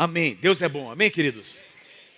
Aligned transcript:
Amém. 0.00 0.34
Deus 0.34 0.62
é 0.62 0.68
bom. 0.70 0.90
Amém, 0.90 1.10
queridos? 1.10 1.62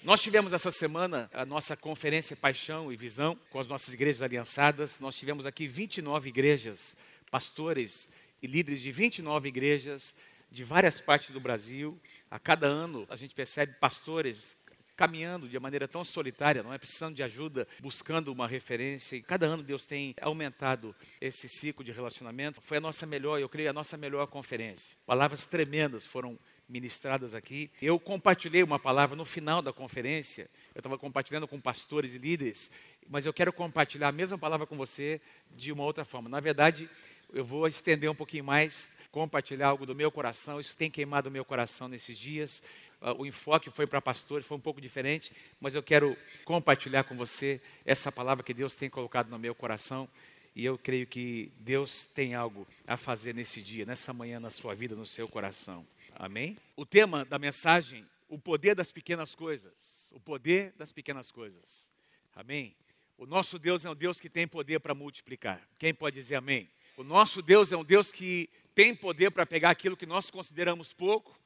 Nós 0.04 0.22
tivemos 0.22 0.52
essa 0.52 0.70
semana 0.70 1.28
a 1.34 1.44
nossa 1.44 1.76
conferência 1.76 2.36
Paixão 2.36 2.92
e 2.92 2.96
Visão 2.96 3.36
com 3.50 3.58
as 3.58 3.66
nossas 3.66 3.92
igrejas 3.92 4.22
aliançadas. 4.22 5.00
Nós 5.00 5.16
tivemos 5.16 5.46
aqui 5.46 5.66
29 5.66 6.28
igrejas, 6.28 6.96
pastores 7.28 8.08
e 8.40 8.46
líderes 8.46 8.82
de 8.82 8.92
29 8.92 9.48
igrejas 9.48 10.14
de 10.48 10.62
várias 10.62 11.00
partes 11.00 11.30
do 11.30 11.40
Brasil. 11.40 12.00
A 12.30 12.38
cada 12.38 12.68
ano 12.68 13.04
a 13.10 13.16
gente 13.16 13.34
percebe 13.34 13.72
pastores 13.80 14.56
caminhando 14.94 15.48
de 15.48 15.58
maneira 15.58 15.88
tão 15.88 16.04
solitária, 16.04 16.62
não 16.62 16.72
é 16.72 16.78
precisando 16.78 17.16
de 17.16 17.22
ajuda, 17.24 17.66
buscando 17.80 18.30
uma 18.30 18.46
referência. 18.46 19.16
E 19.16 19.22
cada 19.22 19.46
ano 19.46 19.60
Deus 19.60 19.86
tem 19.86 20.14
aumentado 20.20 20.94
esse 21.20 21.48
ciclo 21.48 21.84
de 21.84 21.90
relacionamento. 21.90 22.60
Foi 22.60 22.76
a 22.76 22.80
nossa 22.80 23.06
melhor, 23.06 23.40
eu 23.40 23.48
creio, 23.48 23.70
a 23.70 23.72
nossa 23.72 23.96
melhor 23.96 24.28
conferência. 24.28 24.96
Palavras 25.04 25.44
tremendas 25.46 26.06
foram 26.06 26.38
ministradas 26.72 27.34
aqui. 27.34 27.70
Eu 27.80 28.00
compartilhei 28.00 28.62
uma 28.62 28.78
palavra 28.78 29.14
no 29.14 29.24
final 29.24 29.60
da 29.60 29.72
conferência. 29.72 30.48
Eu 30.74 30.78
estava 30.78 30.96
compartilhando 30.96 31.46
com 31.46 31.60
pastores 31.60 32.14
e 32.14 32.18
líderes, 32.18 32.70
mas 33.08 33.26
eu 33.26 33.32
quero 33.32 33.52
compartilhar 33.52 34.08
a 34.08 34.12
mesma 34.12 34.38
palavra 34.38 34.66
com 34.66 34.76
você 34.76 35.20
de 35.54 35.70
uma 35.70 35.84
outra 35.84 36.04
forma. 36.04 36.30
Na 36.30 36.40
verdade, 36.40 36.88
eu 37.32 37.44
vou 37.44 37.68
estender 37.68 38.10
um 38.10 38.14
pouquinho 38.14 38.44
mais, 38.44 38.88
compartilhar 39.10 39.68
algo 39.68 39.84
do 39.84 39.94
meu 39.94 40.10
coração. 40.10 40.58
Isso 40.58 40.76
tem 40.76 40.90
queimado 40.90 41.28
o 41.28 41.32
meu 41.32 41.44
coração 41.44 41.88
nesses 41.88 42.16
dias. 42.18 42.62
Ah, 43.00 43.12
o 43.12 43.26
enfoque 43.26 43.70
foi 43.70 43.86
para 43.86 44.00
pastores, 44.00 44.46
foi 44.46 44.56
um 44.56 44.60
pouco 44.60 44.80
diferente, 44.80 45.32
mas 45.60 45.74
eu 45.74 45.82
quero 45.82 46.16
compartilhar 46.44 47.04
com 47.04 47.14
você 47.14 47.60
essa 47.84 48.10
palavra 48.10 48.42
que 48.42 48.54
Deus 48.54 48.74
tem 48.74 48.88
colocado 48.88 49.28
no 49.28 49.38
meu 49.38 49.54
coração. 49.54 50.08
E 50.54 50.64
eu 50.64 50.76
creio 50.76 51.06
que 51.06 51.50
Deus 51.60 52.06
tem 52.06 52.34
algo 52.34 52.66
a 52.86 52.96
fazer 52.98 53.34
nesse 53.34 53.62
dia, 53.62 53.86
nessa 53.86 54.12
manhã, 54.12 54.38
na 54.38 54.50
sua 54.50 54.74
vida, 54.74 54.94
no 54.94 55.06
seu 55.06 55.26
coração. 55.26 55.86
Amém? 56.22 56.56
O 56.76 56.86
tema 56.86 57.24
da 57.24 57.36
mensagem, 57.36 58.06
o 58.28 58.38
poder 58.38 58.76
das 58.76 58.92
pequenas 58.92 59.34
coisas. 59.34 60.12
O 60.14 60.20
poder 60.20 60.72
das 60.78 60.92
pequenas 60.92 61.32
coisas. 61.32 61.90
Amém? 62.32 62.76
O 63.18 63.26
nosso 63.26 63.58
Deus 63.58 63.84
é 63.84 63.90
um 63.90 63.94
Deus 63.96 64.20
que 64.20 64.30
tem 64.30 64.46
poder 64.46 64.78
para 64.78 64.94
multiplicar. 64.94 65.60
Quem 65.80 65.92
pode 65.92 66.14
dizer 66.14 66.36
amém? 66.36 66.70
O 66.96 67.02
nosso 67.02 67.42
Deus 67.42 67.72
é 67.72 67.76
um 67.76 67.82
Deus 67.84 68.12
que 68.12 68.48
tem 68.72 68.94
poder 68.94 69.32
para 69.32 69.44
pegar 69.44 69.70
aquilo 69.70 69.96
que 69.96 70.06
nós 70.06 70.30
consideramos 70.30 70.92
pouco, 70.92 71.36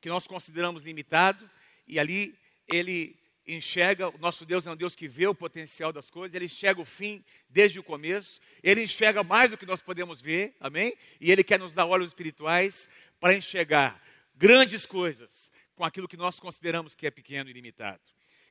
que 0.00 0.08
nós 0.08 0.26
consideramos 0.26 0.82
limitado, 0.82 1.48
e 1.86 2.00
ali 2.00 2.36
ele 2.66 3.16
enxerga, 3.46 4.08
o 4.08 4.18
nosso 4.18 4.44
Deus 4.44 4.66
é 4.66 4.70
um 4.72 4.76
Deus 4.76 4.96
que 4.96 5.06
vê 5.06 5.28
o 5.28 5.34
potencial 5.34 5.92
das 5.92 6.10
coisas, 6.10 6.34
ele 6.34 6.46
enxerga 6.46 6.80
o 6.80 6.84
fim 6.84 7.24
desde 7.48 7.78
o 7.78 7.84
começo, 7.84 8.40
ele 8.64 8.82
enxerga 8.82 9.22
mais 9.22 9.52
do 9.52 9.56
que 9.56 9.64
nós 9.64 9.80
podemos 9.80 10.20
ver, 10.20 10.56
amém? 10.58 10.92
E 11.20 11.30
ele 11.30 11.44
quer 11.44 11.60
nos 11.60 11.72
dar 11.72 11.86
olhos 11.86 12.08
espirituais 12.08 12.88
para 13.20 13.36
enxergar 13.36 14.02
grandes 14.34 14.84
coisas 14.84 15.50
com 15.74 15.84
aquilo 15.84 16.08
que 16.08 16.16
nós 16.16 16.38
consideramos 16.38 16.94
que 16.94 17.06
é 17.06 17.10
pequeno 17.10 17.50
e 17.50 17.52
limitado. 17.52 18.02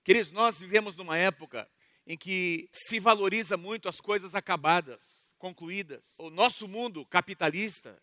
Queridos, 0.04 0.32
nós 0.32 0.60
vivemos 0.60 0.96
numa 0.96 1.18
época 1.18 1.70
em 2.06 2.18
que 2.18 2.70
se 2.72 3.00
valoriza 3.00 3.56
muito 3.56 3.88
as 3.88 4.02
coisas 4.02 4.36
acabadas, 4.36 5.34
concluídas. 5.38 6.16
O 6.20 6.30
nosso 6.30 6.68
mundo 6.68 7.06
capitalista, 7.06 8.02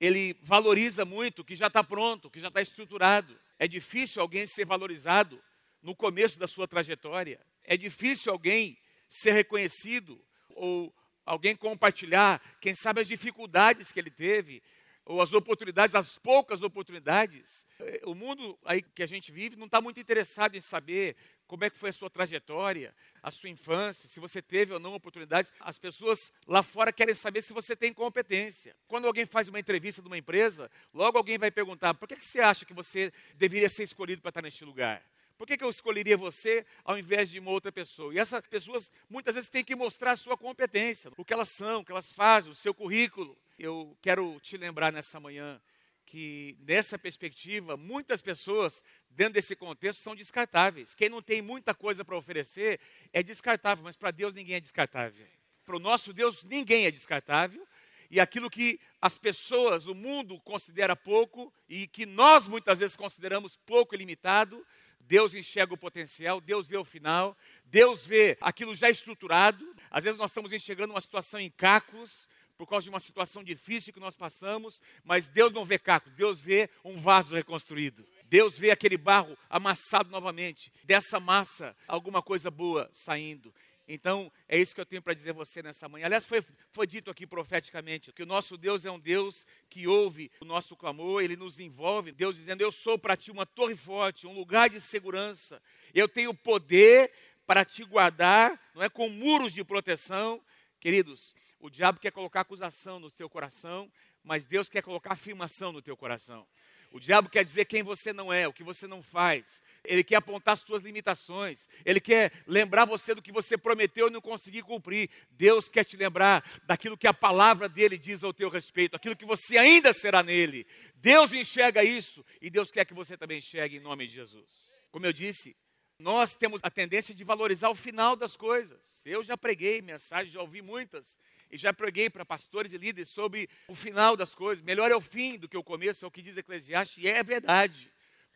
ele 0.00 0.36
valoriza 0.42 1.04
muito 1.04 1.42
o 1.42 1.44
que 1.44 1.56
já 1.56 1.66
está 1.66 1.82
pronto, 1.82 2.26
o 2.26 2.30
que 2.30 2.40
já 2.40 2.48
está 2.48 2.62
estruturado. 2.62 3.38
É 3.58 3.66
difícil 3.66 4.22
alguém 4.22 4.46
ser 4.46 4.64
valorizado 4.64 5.42
no 5.82 5.94
começo 5.94 6.38
da 6.38 6.46
sua 6.46 6.68
trajetória. 6.68 7.40
É 7.64 7.76
difícil 7.76 8.32
alguém 8.32 8.78
ser 9.08 9.32
reconhecido 9.32 10.24
ou 10.50 10.94
alguém 11.24 11.56
compartilhar, 11.56 12.40
quem 12.60 12.74
sabe, 12.74 13.00
as 13.00 13.08
dificuldades 13.08 13.92
que 13.92 14.00
ele 14.00 14.10
teve, 14.10 14.62
ou 15.10 15.20
as 15.20 15.32
oportunidades, 15.32 15.96
as 15.96 16.18
poucas 16.20 16.62
oportunidades. 16.62 17.66
O 18.04 18.14
mundo 18.14 18.56
aí 18.64 18.80
que 18.80 19.02
a 19.02 19.06
gente 19.06 19.32
vive 19.32 19.56
não 19.56 19.66
está 19.66 19.80
muito 19.80 19.98
interessado 19.98 20.54
em 20.56 20.60
saber 20.60 21.16
como 21.48 21.64
é 21.64 21.70
que 21.70 21.76
foi 21.76 21.90
a 21.90 21.92
sua 21.92 22.08
trajetória, 22.08 22.94
a 23.20 23.28
sua 23.28 23.50
infância, 23.50 24.08
se 24.08 24.20
você 24.20 24.40
teve 24.40 24.72
ou 24.72 24.78
não 24.78 24.94
oportunidades. 24.94 25.52
As 25.58 25.78
pessoas 25.78 26.32
lá 26.46 26.62
fora 26.62 26.92
querem 26.92 27.12
saber 27.12 27.42
se 27.42 27.52
você 27.52 27.74
tem 27.74 27.92
competência. 27.92 28.76
Quando 28.86 29.08
alguém 29.08 29.26
faz 29.26 29.48
uma 29.48 29.58
entrevista 29.58 30.00
de 30.00 30.06
uma 30.06 30.16
empresa, 30.16 30.70
logo 30.94 31.18
alguém 31.18 31.38
vai 31.38 31.50
perguntar: 31.50 31.92
por 31.94 32.06
que, 32.06 32.14
que 32.14 32.24
você 32.24 32.40
acha 32.40 32.64
que 32.64 32.72
você 32.72 33.12
deveria 33.34 33.68
ser 33.68 33.82
escolhido 33.82 34.22
para 34.22 34.28
estar 34.28 34.42
neste 34.42 34.64
lugar? 34.64 35.02
Por 35.36 35.44
que, 35.44 35.56
que 35.56 35.64
eu 35.64 35.70
escolheria 35.70 36.16
você 36.16 36.64
ao 36.84 36.96
invés 36.96 37.28
de 37.28 37.40
uma 37.40 37.50
outra 37.50 37.72
pessoa? 37.72 38.14
E 38.14 38.18
essas 38.18 38.46
pessoas 38.46 38.92
muitas 39.08 39.34
vezes 39.34 39.50
têm 39.50 39.64
que 39.64 39.74
mostrar 39.74 40.12
a 40.12 40.16
sua 40.16 40.36
competência, 40.36 41.10
o 41.16 41.24
que 41.24 41.32
elas 41.32 41.48
são, 41.48 41.80
o 41.80 41.84
que 41.84 41.90
elas 41.90 42.12
fazem, 42.12 42.52
o 42.52 42.54
seu 42.54 42.72
currículo. 42.72 43.36
Eu 43.62 43.94
quero 44.00 44.40
te 44.40 44.56
lembrar 44.56 44.90
nessa 44.90 45.20
manhã 45.20 45.60
que, 46.06 46.56
nessa 46.60 46.98
perspectiva, 46.98 47.76
muitas 47.76 48.22
pessoas, 48.22 48.82
dentro 49.10 49.34
desse 49.34 49.54
contexto, 49.54 50.00
são 50.00 50.16
descartáveis. 50.16 50.94
Quem 50.94 51.10
não 51.10 51.20
tem 51.20 51.42
muita 51.42 51.74
coisa 51.74 52.02
para 52.02 52.16
oferecer 52.16 52.80
é 53.12 53.22
descartável, 53.22 53.84
mas 53.84 53.98
para 53.98 54.12
Deus 54.12 54.32
ninguém 54.32 54.56
é 54.56 54.60
descartável. 54.60 55.26
Para 55.62 55.76
o 55.76 55.78
nosso 55.78 56.10
Deus 56.14 56.42
ninguém 56.42 56.86
é 56.86 56.90
descartável. 56.90 57.68
E 58.10 58.18
aquilo 58.18 58.48
que 58.48 58.80
as 58.98 59.18
pessoas, 59.18 59.86
o 59.86 59.94
mundo 59.94 60.40
considera 60.40 60.96
pouco 60.96 61.52
e 61.68 61.86
que 61.86 62.06
nós 62.06 62.48
muitas 62.48 62.78
vezes 62.78 62.96
consideramos 62.96 63.56
pouco 63.66 63.94
e 63.94 63.98
limitado, 63.98 64.66
Deus 65.00 65.34
enxerga 65.34 65.74
o 65.74 65.78
potencial, 65.78 66.40
Deus 66.40 66.66
vê 66.66 66.78
o 66.78 66.84
final, 66.84 67.36
Deus 67.66 68.06
vê 68.06 68.38
aquilo 68.40 68.74
já 68.74 68.88
estruturado. 68.88 69.76
Às 69.90 70.04
vezes 70.04 70.18
nós 70.18 70.30
estamos 70.30 70.50
enxergando 70.50 70.94
uma 70.94 71.00
situação 71.00 71.38
em 71.38 71.50
cacos, 71.50 72.28
por 72.60 72.66
causa 72.66 72.84
de 72.84 72.90
uma 72.90 73.00
situação 73.00 73.42
difícil 73.42 73.90
que 73.90 73.98
nós 73.98 74.14
passamos, 74.14 74.82
mas 75.02 75.26
Deus 75.26 75.50
não 75.50 75.64
vê 75.64 75.78
cacos, 75.78 76.12
Deus 76.12 76.38
vê 76.42 76.68
um 76.84 76.98
vaso 76.98 77.34
reconstruído. 77.34 78.06
Deus 78.26 78.58
vê 78.58 78.70
aquele 78.70 78.98
barro 78.98 79.34
amassado 79.48 80.10
novamente, 80.10 80.70
dessa 80.84 81.18
massa 81.18 81.74
alguma 81.88 82.20
coisa 82.20 82.50
boa 82.50 82.86
saindo. 82.92 83.50
Então, 83.88 84.30
é 84.46 84.58
isso 84.58 84.74
que 84.74 84.80
eu 84.80 84.84
tenho 84.84 85.00
para 85.00 85.14
dizer 85.14 85.30
a 85.30 85.32
você 85.32 85.62
nessa 85.62 85.88
manhã. 85.88 86.04
Aliás, 86.04 86.26
foi, 86.26 86.44
foi 86.70 86.86
dito 86.86 87.10
aqui 87.10 87.26
profeticamente 87.26 88.12
que 88.12 88.22
o 88.22 88.26
nosso 88.26 88.58
Deus 88.58 88.84
é 88.84 88.90
um 88.90 89.00
Deus 89.00 89.46
que 89.70 89.86
ouve 89.86 90.30
o 90.38 90.44
nosso 90.44 90.76
clamor, 90.76 91.22
ele 91.22 91.36
nos 91.36 91.60
envolve. 91.60 92.12
Deus 92.12 92.36
dizendo: 92.36 92.60
Eu 92.60 92.70
sou 92.70 92.98
para 92.98 93.16
ti 93.16 93.30
uma 93.30 93.46
torre 93.46 93.74
forte, 93.74 94.26
um 94.26 94.34
lugar 94.34 94.68
de 94.68 94.82
segurança. 94.82 95.62
Eu 95.94 96.06
tenho 96.06 96.34
poder 96.34 97.10
para 97.46 97.64
te 97.64 97.84
guardar, 97.84 98.60
não 98.74 98.82
é 98.82 98.90
com 98.90 99.08
muros 99.08 99.50
de 99.54 99.64
proteção. 99.64 100.42
Queridos, 100.78 101.34
o 101.60 101.68
diabo 101.68 102.00
quer 102.00 102.10
colocar 102.10 102.40
acusação 102.40 102.98
no 102.98 103.10
seu 103.10 103.28
coração, 103.28 103.90
mas 104.24 104.46
Deus 104.46 104.68
quer 104.68 104.82
colocar 104.82 105.12
afirmação 105.12 105.72
no 105.72 105.82
teu 105.82 105.96
coração. 105.96 106.46
O 106.92 106.98
diabo 106.98 107.28
quer 107.28 107.44
dizer 107.44 107.66
quem 107.66 107.84
você 107.84 108.12
não 108.12 108.32
é, 108.32 108.48
o 108.48 108.52
que 108.52 108.64
você 108.64 108.86
não 108.86 109.00
faz. 109.00 109.62
Ele 109.84 110.02
quer 110.02 110.16
apontar 110.16 110.54
as 110.54 110.60
suas 110.60 110.82
limitações. 110.82 111.68
Ele 111.84 112.00
quer 112.00 112.32
lembrar 112.48 112.84
você 112.84 113.14
do 113.14 113.22
que 113.22 113.30
você 113.30 113.56
prometeu 113.56 114.08
e 114.08 114.10
não 114.10 114.20
conseguiu 114.20 114.64
cumprir. 114.64 115.08
Deus 115.30 115.68
quer 115.68 115.84
te 115.84 115.96
lembrar 115.96 116.44
daquilo 116.64 116.96
que 116.96 117.06
a 117.06 117.14
palavra 117.14 117.68
dele 117.68 117.96
diz 117.96 118.24
ao 118.24 118.34
teu 118.34 118.48
respeito, 118.48 118.96
aquilo 118.96 119.14
que 119.14 119.24
você 119.24 119.56
ainda 119.56 119.92
será 119.92 120.22
nele. 120.22 120.66
Deus 120.96 121.32
enxerga 121.32 121.84
isso 121.84 122.24
e 122.40 122.50
Deus 122.50 122.72
quer 122.72 122.84
que 122.84 122.94
você 122.94 123.16
também 123.16 123.38
enxergue 123.38 123.76
em 123.76 123.80
nome 123.80 124.08
de 124.08 124.14
Jesus. 124.14 124.80
Como 124.90 125.06
eu 125.06 125.12
disse, 125.12 125.56
nós 125.96 126.34
temos 126.34 126.60
a 126.64 126.70
tendência 126.70 127.14
de 127.14 127.22
valorizar 127.22 127.68
o 127.68 127.74
final 127.74 128.16
das 128.16 128.34
coisas. 128.34 129.00
Eu 129.04 129.22
já 129.22 129.36
preguei 129.36 129.80
mensagens, 129.80 130.32
já 130.32 130.40
ouvi 130.40 130.60
muitas 130.60 131.20
e 131.50 131.58
já 131.58 131.72
preguei 131.72 132.08
para 132.08 132.24
pastores 132.24 132.72
e 132.72 132.78
líderes 132.78 133.08
sobre 133.08 133.48
o 133.68 133.74
final 133.74 134.16
das 134.16 134.34
coisas. 134.34 134.64
Melhor 134.64 134.90
é 134.90 134.96
o 134.96 135.00
fim 135.00 135.38
do 135.38 135.48
que 135.48 135.56
o 135.56 135.64
começo, 135.64 136.04
é 136.04 136.08
o 136.08 136.10
que 136.10 136.22
diz 136.22 136.36
Eclesiastes, 136.36 137.02
e 137.02 137.08
é 137.08 137.22
verdade. 137.22 137.90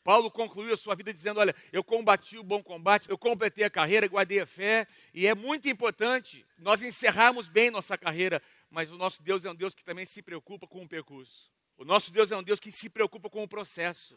Paulo 0.04 0.30
concluiu 0.30 0.74
a 0.74 0.76
sua 0.76 0.94
vida 0.94 1.12
dizendo: 1.12 1.40
Olha, 1.40 1.56
eu 1.72 1.82
combati 1.82 2.36
o 2.36 2.44
bom 2.44 2.62
combate, 2.62 3.08
eu 3.08 3.16
completei 3.16 3.64
a 3.64 3.70
carreira, 3.70 4.06
guardei 4.06 4.40
a 4.40 4.46
fé, 4.46 4.86
e 5.14 5.26
é 5.26 5.34
muito 5.34 5.68
importante 5.68 6.44
nós 6.58 6.82
encerrarmos 6.82 7.48
bem 7.48 7.70
nossa 7.70 7.96
carreira, 7.96 8.42
mas 8.70 8.90
o 8.90 8.98
nosso 8.98 9.22
Deus 9.22 9.44
é 9.44 9.50
um 9.50 9.54
Deus 9.54 9.74
que 9.74 9.82
também 9.82 10.04
se 10.04 10.20
preocupa 10.20 10.66
com 10.66 10.82
o 10.82 10.88
percurso. 10.88 11.50
O 11.78 11.84
nosso 11.84 12.12
Deus 12.12 12.30
é 12.30 12.36
um 12.36 12.42
Deus 12.42 12.60
que 12.60 12.70
se 12.70 12.90
preocupa 12.90 13.30
com 13.30 13.42
o 13.42 13.48
processo. 13.48 14.16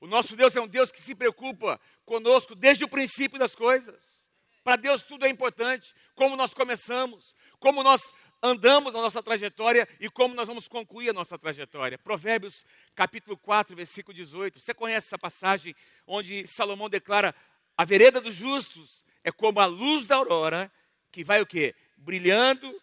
O 0.00 0.06
nosso 0.06 0.36
Deus 0.36 0.54
é 0.56 0.60
um 0.60 0.66
Deus 0.66 0.90
que 0.90 1.00
se 1.00 1.14
preocupa 1.14 1.80
conosco 2.04 2.54
desde 2.54 2.84
o 2.84 2.88
princípio 2.88 3.38
das 3.38 3.54
coisas. 3.54 4.23
Para 4.64 4.76
Deus 4.76 5.02
tudo 5.02 5.26
é 5.26 5.28
importante. 5.28 5.94
Como 6.14 6.34
nós 6.34 6.54
começamos, 6.54 7.36
como 7.60 7.82
nós 7.82 8.00
andamos 8.42 8.94
na 8.94 9.02
nossa 9.02 9.22
trajetória 9.22 9.86
e 10.00 10.08
como 10.08 10.34
nós 10.34 10.48
vamos 10.48 10.66
concluir 10.66 11.10
a 11.10 11.12
nossa 11.12 11.38
trajetória. 11.38 11.98
Provérbios 11.98 12.64
capítulo 12.94 13.36
4, 13.36 13.76
versículo 13.76 14.16
18. 14.16 14.58
Você 14.58 14.72
conhece 14.72 15.08
essa 15.08 15.18
passagem 15.18 15.76
onde 16.06 16.46
Salomão 16.46 16.88
declara: 16.88 17.34
"A 17.76 17.84
vereda 17.84 18.22
dos 18.22 18.34
justos 18.34 19.04
é 19.22 19.30
como 19.30 19.60
a 19.60 19.66
luz 19.66 20.06
da 20.06 20.16
aurora, 20.16 20.72
que 21.12 21.22
vai 21.22 21.42
o 21.42 21.46
quê? 21.46 21.74
Brilhando 21.98 22.74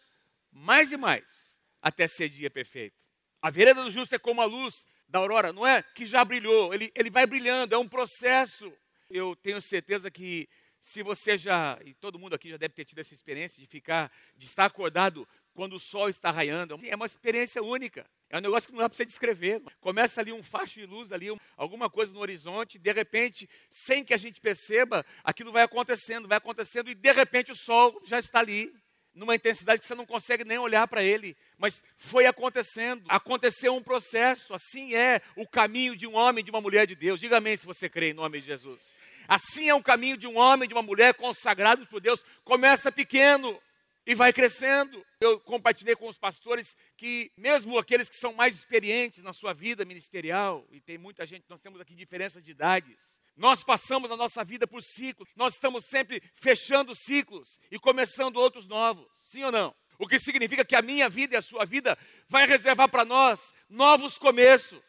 mais 0.51 0.92
e 0.92 0.98
mais 0.98 1.57
até 1.81 2.07
ser 2.07 2.30
dia 2.30 2.50
perfeito. 2.50 2.95
A 3.42 3.50
vereda 3.50 3.84
dos 3.84 3.92
justos 3.92 4.13
é 4.13 4.19
como 4.19 4.39
a 4.42 4.45
luz 4.45 4.86
da 5.07 5.18
aurora, 5.18 5.51
não 5.51 5.66
é 5.66 5.81
que 5.81 6.06
já 6.06 6.24
brilhou, 6.24 6.74
ele, 6.74 6.92
ele 6.95 7.10
vai 7.10 7.25
brilhando, 7.25 7.74
é 7.74 7.77
um 7.77 7.88
processo. 7.88 8.72
Eu 9.10 9.36
tenho 9.36 9.60
certeza 9.60 10.10
que 10.12 10.48
se 10.81 11.04
você 11.04 11.38
já, 11.38 11.80
e 11.86 11.94
todo 11.94 12.18
mundo 12.18 12.33
aqui 12.33 12.50
já 12.50 12.57
deve 12.57 12.74
ter 12.74 12.83
tido 12.83 13.00
essa 13.00 13.13
experiência 13.13 13.62
de 13.62 13.68
ficar, 13.68 14.12
de 14.36 14.48
estar 14.48 14.66
acordado 14.66 15.28
quando 15.54 15.75
o 15.75 15.80
sol 15.80 16.10
está 16.10 16.31
raiando. 16.31 16.78
É 16.83 16.95
uma 16.95 17.06
experiência 17.06 17.62
única. 17.62 18.10
É 18.30 18.38
um 18.38 18.42
negócio 18.42 18.68
que 18.68 18.74
não 18.74 18.81
dá 18.81 18.89
para 18.89 18.98
você 18.98 19.06
descrever. 19.06 19.62
Começa 19.80 20.19
ali 20.19 20.31
um 20.31 20.42
facho 20.42 20.80
de 20.80 20.86
luz, 20.86 21.12
ali 21.12 21.28
alguma 21.56 21.89
coisa 21.89 22.12
no 22.12 22.19
horizonte, 22.19 22.80
de 22.80 22.92
repente, 22.92 23.48
sem 23.69 24.04
que 24.04 24.13
a 24.13 24.18
gente 24.18 24.42
perceba, 24.42 25.06
aquilo 25.24 25.51
vai 25.51 25.63
acontecendo, 25.63 26.28
vai 26.28 26.38
acontecendo, 26.38 26.89
e 26.89 26.95
de 26.95 27.12
repente 27.12 27.51
o 27.51 27.56
sol 27.56 28.01
já 28.04 28.19
está 28.19 28.39
ali, 28.39 28.74
numa 29.13 29.36
intensidade 29.36 29.81
que 29.81 29.88
você 29.88 29.96
não 29.96 30.06
consegue 30.06 30.44
nem 30.44 30.58
olhar 30.58 30.88
para 30.88 31.04
ele. 31.04 31.36
Mas 31.58 31.84
foi 31.98 32.25
acontecendo, 32.25 33.04
aconteceu 33.08 33.75
um 33.75 33.84
processo, 33.84 34.54
assim 34.54 34.96
é 34.96 35.22
o 35.36 35.48
caminho 35.48 35.96
de 35.96 36.08
um 36.08 36.16
homem, 36.16 36.44
de 36.44 36.52
uma 36.52 36.62
mulher 36.62 36.88
de 36.88 36.96
Deus. 36.96 37.19
Diga 37.19 37.38
amém 37.38 37.58
se 37.58 37.66
você 37.66 37.90
crê 37.90 38.12
em 38.12 38.13
nome 38.13 38.40
de 38.40 38.48
Jesus. 38.48 38.80
Assim 39.28 39.69
é 39.69 39.74
o 39.74 39.84
caminho 39.84 40.18
de 40.18 40.28
um 40.28 40.38
homem, 40.38 40.68
de 40.68 40.74
uma 40.74 40.81
mulher 40.81 41.13
consagrados 41.13 41.88
por 41.88 42.02
Deus. 42.02 42.24
Começa 42.44 42.92
pequeno, 42.92 43.58
e 44.06 44.15
vai 44.15 44.33
crescendo. 44.33 45.06
Eu 45.19 45.39
compartilhei 45.39 45.95
com 45.95 46.07
os 46.07 46.18
pastores 46.18 46.75
que, 46.98 47.31
mesmo 47.38 47.77
aqueles 47.77 48.09
que 48.09 48.18
são 48.18 48.33
mais 48.33 48.56
experientes 48.56 49.24
na 49.24 49.33
sua 49.33 49.53
vida 49.53 49.86
ministerial, 49.86 50.65
e 50.71 50.81
tem 50.81 50.98
muita 50.98 51.25
gente, 51.25 51.45
nós 51.50 51.62
temos 51.62 51.80
aqui 51.80 51.95
diferenças 51.95 52.44
de 52.44 52.51
idades, 52.51 53.21
nós 53.36 53.63
passamos 53.63 54.12
a 54.12 54.18
nossa 54.18 54.44
vida 54.44 54.68
por 54.68 54.81
ciclos, 54.81 55.30
nós 55.36 55.53
estamos 55.53 55.86
sempre 55.86 56.21
fechando 56.36 56.95
ciclos 56.95 57.59
e 57.71 57.80
começando 57.80 58.38
outros 58.38 58.68
novos, 58.68 59.07
sim 59.25 59.44
ou 59.44 59.51
não? 59.51 59.75
O 60.00 60.07
que 60.07 60.19
significa 60.19 60.65
que 60.65 60.75
a 60.75 60.81
minha 60.81 61.07
vida 61.07 61.36
e 61.36 61.38
a 61.38 61.42
sua 61.42 61.63
vida 61.63 61.98
vai 62.27 62.48
reservar 62.48 62.89
para 62.89 63.06
nós 63.06 63.53
novos 63.69 64.18
começos. 64.18 64.81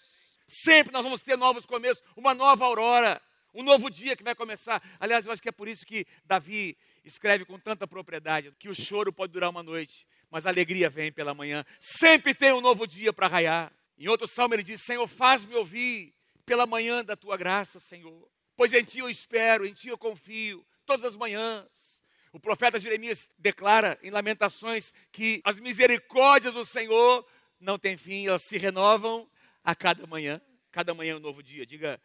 Sempre 0.48 0.92
nós 0.92 1.04
vamos 1.04 1.20
ter 1.20 1.36
novos 1.36 1.66
começos, 1.66 2.02
uma 2.16 2.32
nova 2.32 2.64
aurora, 2.64 3.20
um 3.54 3.62
novo 3.62 3.90
dia 3.90 4.16
que 4.16 4.22
vai 4.22 4.34
começar. 4.34 4.82
Aliás, 4.98 5.26
eu 5.26 5.32
acho 5.32 5.42
que 5.42 5.48
é 5.48 5.52
por 5.52 5.68
isso 5.68 5.84
que 5.84 6.06
Davi 6.24 6.76
escreve 7.04 7.44
com 7.44 7.58
tanta 7.58 7.86
propriedade 7.86 8.52
que 8.58 8.68
o 8.68 8.74
choro 8.74 9.12
pode 9.12 9.32
durar 9.32 9.50
uma 9.50 9.62
noite, 9.62 10.06
mas 10.30 10.46
a 10.46 10.50
alegria 10.50 10.88
vem 10.88 11.12
pela 11.12 11.34
manhã. 11.34 11.64
Sempre 11.80 12.34
tem 12.34 12.52
um 12.52 12.60
novo 12.60 12.86
dia 12.86 13.12
para 13.12 13.26
raiar. 13.26 13.72
Em 13.98 14.08
outro 14.08 14.26
salmo 14.26 14.54
ele 14.54 14.62
diz: 14.62 14.82
Senhor, 14.82 15.06
faz-me 15.06 15.54
ouvir 15.54 16.14
pela 16.44 16.66
manhã 16.66 17.04
da 17.04 17.16
tua 17.16 17.36
graça, 17.36 17.78
Senhor. 17.80 18.30
Pois 18.56 18.72
em 18.72 18.84
ti 18.84 18.98
eu 18.98 19.08
espero, 19.08 19.66
em 19.66 19.72
ti 19.72 19.88
eu 19.88 19.98
confio, 19.98 20.64
todas 20.84 21.04
as 21.04 21.16
manhãs. 21.16 22.02
O 22.32 22.40
profeta 22.40 22.78
Jeremias 22.78 23.30
declara 23.38 23.98
em 24.02 24.10
Lamentações 24.10 24.92
que 25.10 25.40
as 25.44 25.60
misericórdias 25.60 26.54
do 26.54 26.64
Senhor 26.64 27.26
não 27.60 27.78
têm 27.78 27.96
fim, 27.96 28.26
elas 28.26 28.42
se 28.44 28.56
renovam 28.56 29.28
a 29.62 29.74
cada 29.74 30.06
manhã. 30.06 30.40
Cada 30.70 30.94
manhã 30.94 31.12
é 31.12 31.16
um 31.16 31.20
novo 31.20 31.42
dia. 31.42 31.66
Diga, 31.66 32.00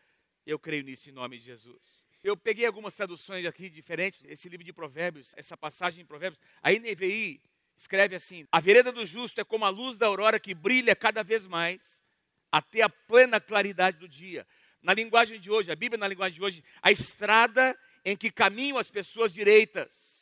eu 0.45 0.59
creio 0.59 0.83
nisso 0.83 1.09
em 1.09 1.13
nome 1.13 1.37
de 1.37 1.45
Jesus. 1.45 2.06
Eu 2.23 2.35
peguei 2.35 2.65
algumas 2.65 2.93
traduções 2.93 3.45
aqui 3.45 3.69
diferentes, 3.69 4.21
esse 4.25 4.49
livro 4.49 4.65
de 4.65 4.73
Provérbios, 4.73 5.33
essa 5.37 5.55
passagem 5.55 6.01
em 6.01 6.05
Provérbios. 6.05 6.41
A 6.61 6.71
NVI 6.71 7.41
escreve 7.75 8.15
assim: 8.15 8.45
A 8.51 8.59
vereda 8.59 8.91
do 8.91 9.05
justo 9.05 9.39
é 9.39 9.43
como 9.43 9.65
a 9.65 9.69
luz 9.69 9.97
da 9.97 10.07
aurora 10.07 10.39
que 10.39 10.53
brilha 10.53 10.95
cada 10.95 11.23
vez 11.23 11.45
mais 11.45 12.03
até 12.51 12.81
a 12.81 12.89
plena 12.89 13.39
claridade 13.39 13.97
do 13.97 14.07
dia. 14.07 14.47
Na 14.81 14.93
linguagem 14.93 15.39
de 15.39 15.51
hoje, 15.51 15.71
a 15.71 15.75
Bíblia 15.75 15.99
na 15.99 16.07
linguagem 16.07 16.37
de 16.37 16.43
hoje, 16.43 16.63
a 16.81 16.91
estrada 16.91 17.77
em 18.03 18.15
que 18.15 18.31
caminham 18.31 18.77
as 18.77 18.89
pessoas 18.89 19.31
direitas 19.31 20.17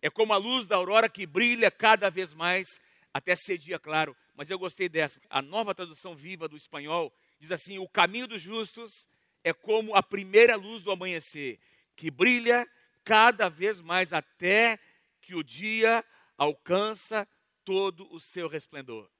é 0.00 0.08
como 0.08 0.32
a 0.32 0.36
luz 0.36 0.66
da 0.66 0.76
aurora 0.76 1.08
que 1.08 1.26
brilha 1.26 1.70
cada 1.70 2.08
vez 2.08 2.32
mais 2.32 2.66
até 3.12 3.34
ser 3.34 3.58
dia 3.58 3.78
claro. 3.78 4.16
Mas 4.34 4.48
eu 4.48 4.58
gostei 4.58 4.88
dessa. 4.88 5.20
A 5.28 5.42
nova 5.42 5.74
tradução 5.74 6.14
viva 6.14 6.48
do 6.48 6.56
espanhol 6.56 7.12
diz 7.38 7.50
assim: 7.50 7.78
O 7.78 7.88
caminho 7.88 8.26
dos 8.26 8.40
justos 8.40 9.08
é 9.44 9.52
como 9.52 9.94
a 9.94 10.02
primeira 10.02 10.56
luz 10.56 10.82
do 10.82 10.90
amanhecer, 10.90 11.58
que 11.96 12.10
brilha 12.10 12.66
cada 13.04 13.48
vez 13.48 13.80
mais 13.80 14.12
até 14.12 14.78
que 15.20 15.34
o 15.34 15.42
dia 15.42 16.04
alcança 16.36 17.26
todo 17.64 18.10
o 18.12 18.20
seu 18.20 18.48
resplendor. 18.48 19.10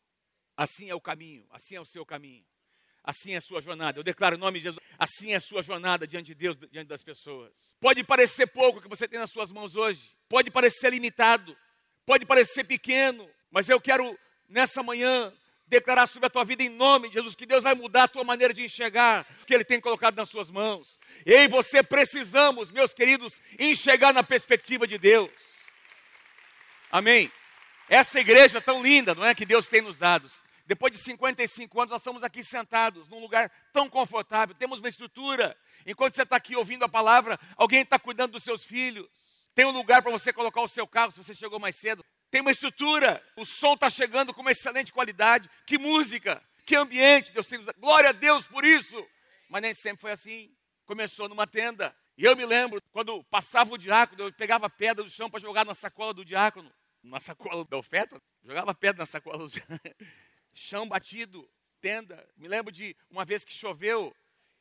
Assim 0.56 0.91
é 0.91 0.94
o 0.94 1.00
caminho, 1.00 1.47
assim 1.50 1.76
é 1.76 1.81
o 1.81 1.85
seu 1.85 2.05
caminho. 2.05 2.44
Assim 3.03 3.32
é 3.32 3.37
a 3.37 3.41
sua 3.41 3.61
jornada. 3.61 3.99
Eu 3.99 4.05
declaro 4.05 4.37
em 4.37 4.38
nome 4.38 4.59
de 4.59 4.65
Jesus, 4.65 4.85
assim 4.99 5.32
é 5.32 5.37
a 5.37 5.41
sua 5.41 5.62
jornada 5.62 6.06
diante 6.06 6.26
de 6.26 6.35
Deus, 6.35 6.59
diante 6.70 6.88
das 6.88 7.03
pessoas. 7.03 7.76
Pode 7.81 8.05
parecer 8.05 8.47
pouco 8.47 8.82
que 8.82 8.88
você 8.88 9.09
tem 9.09 9.19
nas 9.19 9.31
suas 9.31 9.50
mãos 9.50 9.75
hoje, 9.75 10.15
pode 10.29 10.50
parecer 10.50 10.91
limitado, 10.91 11.56
pode 12.05 12.26
parecer 12.26 12.65
pequeno, 12.65 13.29
mas 13.50 13.69
eu 13.69 13.81
quero 13.81 14.19
nessa 14.49 14.82
manhã 14.82 15.32
declarar 15.69 16.06
sobre 16.06 16.26
a 16.26 16.31
tua 16.31 16.44
vida 16.44 16.62
em 16.62 16.69
nome 16.69 17.09
de 17.09 17.15
Jesus, 17.15 17.35
que 17.35 17.47
Deus 17.47 17.62
vai 17.62 17.75
mudar 17.75 18.05
a 18.05 18.09
tua 18.09 18.25
maneira 18.25 18.55
de 18.55 18.65
enxergar 18.65 19.26
o 19.43 19.44
que 19.44 19.55
Ele 19.55 19.65
tem 19.65 19.81
colocado 19.81 20.17
nas 20.17 20.29
suas 20.29 20.50
mãos. 20.50 20.99
Eu 21.25 21.43
e 21.43 21.49
você 21.49 21.82
precisamos, 21.82 22.70
meus 22.70 22.94
queridos, 22.94 23.41
enxergar 23.59 24.12
na 24.12 24.23
perspectiva 24.23 24.87
de 24.87 24.99
Deus. 24.99 25.31
Amém. 26.91 27.31
Essa 27.88 28.19
igreja 28.20 28.61
tão 28.61 28.82
linda, 28.82 29.15
não 29.15 29.25
é, 29.25 29.35
que 29.35 29.47
Deus 29.47 29.69
tem 29.69 29.82
nos 29.82 29.99
dado. 29.99 30.29
Depois 30.67 30.93
de 30.93 30.99
55 30.99 31.81
anos, 31.81 31.91
nós 31.91 32.00
estamos 32.00 32.23
aqui 32.23 32.43
sentados 32.44 33.09
num 33.09 33.20
lugar 33.20 33.50
tão 33.73 33.88
confortável, 33.88 34.55
temos 34.55 34.81
uma 34.81 34.88
estrutura. 34.88 35.56
Enquanto 35.87 36.15
você 36.15 36.23
está 36.23 36.37
aqui 36.37 36.56
ouvindo 36.56 36.85
a 36.85 36.88
palavra, 36.88 37.38
alguém 37.56 37.81
está 37.82 37.99
cuidando 37.99 38.32
dos 38.32 38.43
seus 38.43 38.65
filhos. 38.65 39.06
Tem 39.55 39.65
um 39.65 39.70
lugar 39.70 40.03
para 40.03 40.12
você 40.12 40.32
colocar 40.32 40.61
o 40.61 40.69
seu 40.69 40.87
carro 40.87 41.11
se 41.11 41.19
você 41.19 41.35
chegou 41.35 41.59
mais 41.59 41.76
cedo 41.76 42.05
tem 42.31 42.41
uma 42.41 42.51
estrutura, 42.51 43.23
o 43.37 43.45
som 43.45 43.75
está 43.75 43.89
chegando 43.89 44.35
com 44.35 44.43
uma 44.43 44.53
excelente 44.53 44.93
qualidade. 44.93 45.49
Que 45.67 45.79
música, 45.79 46.43
que 46.65 46.77
ambiente, 46.77 47.33
Deus 47.33 47.47
tem. 47.47 47.65
Glória 47.79 48.11
a 48.11 48.13
Deus 48.13 48.47
por 48.47 48.65
isso. 48.65 49.05
Mas 49.49 49.63
nem 49.63 49.73
sempre 49.73 50.03
foi 50.03 50.13
assim. 50.13 50.55
Começou 50.85 51.29
numa 51.29 51.47
tenda. 51.47 51.95
E 52.17 52.25
eu 52.25 52.37
me 52.37 52.45
lembro, 52.45 52.83
quando 52.91 53.23
passava 53.25 53.73
o 53.73 53.79
diácono, 53.79 54.25
eu 54.25 54.33
pegava 54.33 54.69
pedra 54.69 55.05
do 55.05 55.11
chão 55.11 55.31
para 55.31 55.41
jogar 55.41 55.65
na 55.65 55.75
sacola 55.75 56.13
do 56.13 56.25
diácono. 56.25 56.71
Na 57.03 57.21
sacola 57.21 57.65
da 57.65 57.77
oferta, 57.77 58.21
jogava 58.43 58.75
pedra 58.75 58.99
na 58.99 59.07
sacola 59.07 59.49
do 59.49 59.51
chão 60.53 60.87
batido, 60.87 61.49
tenda. 61.81 62.29
Me 62.37 62.49
lembro 62.49 62.73
de 62.73 62.95
uma 63.09 63.25
vez 63.25 63.45
que 63.45 63.53
choveu, 63.53 64.15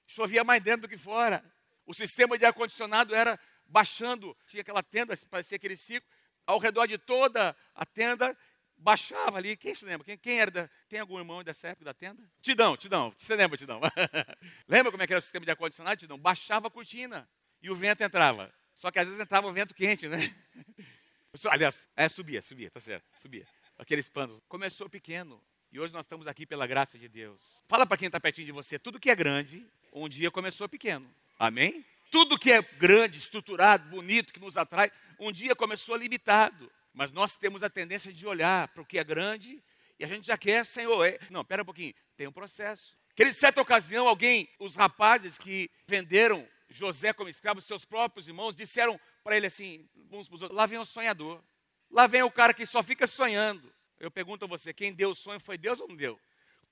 chovia 0.06 0.44
mais 0.44 0.62
dentro 0.62 0.82
do 0.82 0.88
que 0.88 0.98
fora. 0.98 1.44
O 1.86 1.94
sistema 1.94 2.38
de 2.38 2.46
ar-condicionado 2.46 3.16
era 3.16 3.40
baixando, 3.66 4.38
tinha 4.46 4.62
aquela 4.62 4.84
tenda, 4.84 5.18
parecia 5.30 5.56
aquele 5.56 5.76
ciclo, 5.76 6.08
ao 6.48 6.58
redor 6.58 6.88
de 6.88 6.98
toda 6.98 7.56
a 7.76 7.86
tenda, 7.86 8.36
baixava 8.78 9.38
ali. 9.38 9.58
Quem 9.58 9.76
se 9.76 9.86
lembra? 9.86 10.06
Quem, 10.06 10.18
quem 10.18 10.40
era 10.40 10.50
da, 10.50 10.70
tem 10.88 11.00
algum 11.00 11.20
irmão 11.20 11.44
dessa 11.44 11.68
época 11.68 11.86
da 11.86 11.94
tenda? 11.94 12.24
Tidão, 12.42 12.78
Tidão. 12.78 13.14
Você 13.18 13.36
lembra, 13.36 13.58
Tidão? 13.58 13.82
lembra 14.68 14.92
como 14.92 15.04
é 15.04 15.08
que 15.08 15.14
era 15.14 15.20
o 15.20 15.22
sistema 15.22 15.46
de 15.46 15.52
ar-condicionado, 15.52 16.00
Tidão? 16.00 16.18
Baixava 16.18 16.68
a 16.68 16.72
cortina 16.72 17.30
e 17.62 17.70
o 17.70 17.76
vento 17.76 18.02
entrava. 18.02 18.52
Só 18.74 18.90
que 18.90 19.00
às 19.00 19.08
vezes 19.08 19.22
entrava 19.22 19.48
o 19.48 19.54
vento 19.54 19.74
quente, 19.74 20.08
né? 20.08 20.18
Aliás, 21.52 21.88
é, 21.96 22.08
subia, 22.08 22.42
subia, 22.42 22.72
tá 22.72 22.80
certo, 22.80 23.06
subia. 23.22 23.46
Aqueles 23.78 24.10
panos. 24.10 24.42
Começou 24.48 24.90
pequeno. 24.90 25.44
E 25.72 25.80
hoje 25.80 25.94
nós 25.94 26.06
estamos 26.06 26.26
aqui 26.26 26.46
pela 26.46 26.66
graça 26.66 26.98
de 26.98 27.10
Deus. 27.10 27.42
Fala 27.68 27.86
para 27.86 27.98
quem 27.98 28.08
está 28.08 28.20
pertinho 28.20 28.46
de 28.46 28.54
você, 28.54 28.80
tudo 28.80 29.00
que 29.00 29.10
é 29.10 29.16
grande, 29.16 29.68
um 29.92 30.08
dia 30.08 30.32
começou 30.32 30.68
pequeno. 30.70 31.14
Amém? 31.38 31.86
Tudo 32.10 32.38
que 32.38 32.52
é 32.52 32.62
grande, 32.62 33.18
estruturado, 33.18 33.90
bonito, 33.90 34.34
que 34.34 34.40
nos 34.40 34.58
atrai, 34.58 34.92
um 35.20 35.32
dia 35.32 35.56
começou 35.56 35.96
limitado. 35.96 36.72
Mas 36.94 37.12
nós 37.12 37.38
temos 37.38 37.62
a 37.64 37.70
tendência 37.70 38.12
de 38.12 38.26
olhar 38.26 38.68
para 38.70 38.82
o 38.82 38.86
que 38.86 38.98
é 38.98 39.04
grande 39.04 39.62
e 40.00 40.06
a 40.06 40.08
gente 40.08 40.28
já 40.28 40.38
quer, 40.38 40.66
Senhor. 40.66 41.04
É... 41.06 41.20
Não, 41.30 41.42
espera 41.42 41.62
um 41.62 41.66
pouquinho, 41.66 41.94
tem 42.16 42.28
um 42.28 42.32
processo. 42.32 42.96
Aquele 43.12 43.34
certa 43.34 43.62
ocasião, 43.62 44.08
alguém, 44.08 44.48
os 44.60 44.76
rapazes 44.76 45.38
que 45.38 45.72
venderam 45.88 46.48
José 46.70 47.14
como 47.14 47.30
escravo, 47.30 47.62
seus 47.62 47.84
próprios 47.84 48.28
irmãos, 48.28 48.56
disseram 48.56 49.00
para 49.24 49.36
ele 49.36 49.48
assim, 49.48 49.90
uns 50.12 50.28
para 50.28 50.36
os 50.36 50.42
outros, 50.44 50.58
lá 50.58 50.66
vem 50.66 50.78
o 50.78 50.86
sonhador. 50.86 51.44
Lá 51.90 52.06
vem 52.06 52.22
o 52.22 52.30
cara 52.30 52.54
que 52.54 52.66
só 52.66 52.84
fica 52.84 53.08
sonhando. 53.08 53.74
Eu 54.00 54.12
pergunto 54.12 54.46
a 54.46 54.48
você, 54.48 54.74
quem 54.74 54.94
deu 54.94 55.12
o 55.12 55.16
sonho 55.16 55.40
foi 55.40 55.58
Deus 55.58 55.80
ou 55.80 55.88
não 55.88 55.96
deu? 55.96 56.20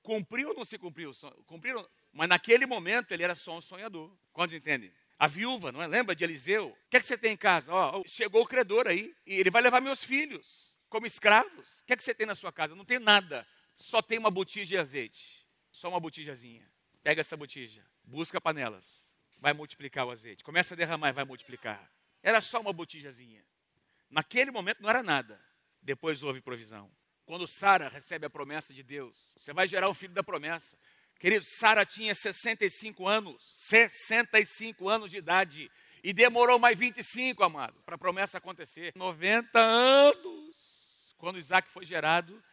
Cumpriu 0.04 0.50
ou 0.50 0.56
não 0.56 0.65
se 0.65 0.77
cumpriu? 0.77 1.12
Cumpriram? 1.48 1.88
Mas 2.13 2.30
naquele 2.30 2.65
momento 2.65 3.12
ele 3.12 3.24
era 3.24 3.34
só 3.34 3.58
um 3.58 3.62
sonhador. 3.62 4.15
Quantos 4.32 4.54
entendem? 4.54 4.94
A 5.17 5.27
viúva, 5.27 5.72
não 5.72 5.81
é? 5.81 5.88
Lembra 5.88 6.15
de 6.15 6.24
Eliseu? 6.24 6.69
O 6.69 6.89
que 6.89 6.98
é 6.98 7.00
que 7.00 7.05
você 7.05 7.17
tem 7.17 7.34
em 7.34 7.38
casa? 7.38 7.74
Ó, 7.74 8.03
chegou 8.05 8.41
o 8.41 8.48
credor 8.48 8.88
aí 8.88 9.15
e 9.25 9.36
ele 9.36 9.50
vai 9.50 9.62
levar 9.62 9.81
meus 9.81 10.03
filhos 10.03 10.77
como 10.89 11.05
escravos. 11.05 11.79
O 11.79 11.86
que 11.86 11.93
é 11.93 11.95
que 11.95 12.03
você 12.03 12.13
tem 12.13 12.27
na 12.27 12.36
sua 12.36 12.51
casa? 12.51 12.75
Não 12.75 12.86
tem 12.86 13.00
nada. 13.00 13.48
Só 13.77 14.01
tem 14.01 14.17
uma 14.17 14.31
botija 14.31 14.65
de 14.65 14.77
azeite. 14.77 15.45
Só 15.72 15.89
uma 15.89 16.00
botijazinha. 16.00 16.69
Pega 17.03 17.22
essa 17.22 17.38
botija, 17.38 17.86
busca 18.03 18.41
panelas, 18.41 19.13
vai 19.39 19.53
multiplicar 19.53 20.07
o 20.07 20.12
azeite. 20.12 20.43
Começa 20.43 20.74
a 20.74 20.77
derramar 20.77 21.10
e 21.10 21.13
vai 21.13 21.24
multiplicar. 21.24 21.91
Era 22.24 22.41
só 22.41 22.60
uma 22.60 22.74
botijazinha. 22.74 23.45
Naquele 24.10 24.50
momento 24.50 24.81
não 24.81 24.89
era 24.89 25.03
nada. 25.03 25.39
Depois 25.81 26.24
houve 26.24 26.41
provisão. 26.41 26.91
Quando 27.25 27.45
Sara 27.45 27.89
recebe 27.89 28.25
a 28.25 28.29
promessa 28.29 28.74
de 28.74 28.81
Deus, 28.81 29.36
você 29.38 29.53
vai 29.53 29.67
gerar 29.67 29.89
o 29.89 29.93
filho 29.93 30.13
da 30.13 30.24
promessa. 30.24 30.77
Querido, 31.19 31.45
Sara 31.45 31.86
tinha 31.86 32.13
65 32.13 33.07
anos, 33.07 33.41
65 33.48 34.89
anos 34.89 35.12
de 35.12 35.17
idade. 35.17 35.72
E 36.03 36.13
demorou 36.13 36.60
mais 36.60 36.77
25, 36.77 37.43
amado, 37.43 37.81
para 37.84 37.95
a 37.95 37.98
promessa 37.98 38.38
acontecer. 38.38 38.93
90 38.95 39.60
anos. 39.60 41.15
Quando 41.17 41.39
Isaac 41.39 41.67
foi 41.69 41.84
gerado, 41.86 42.43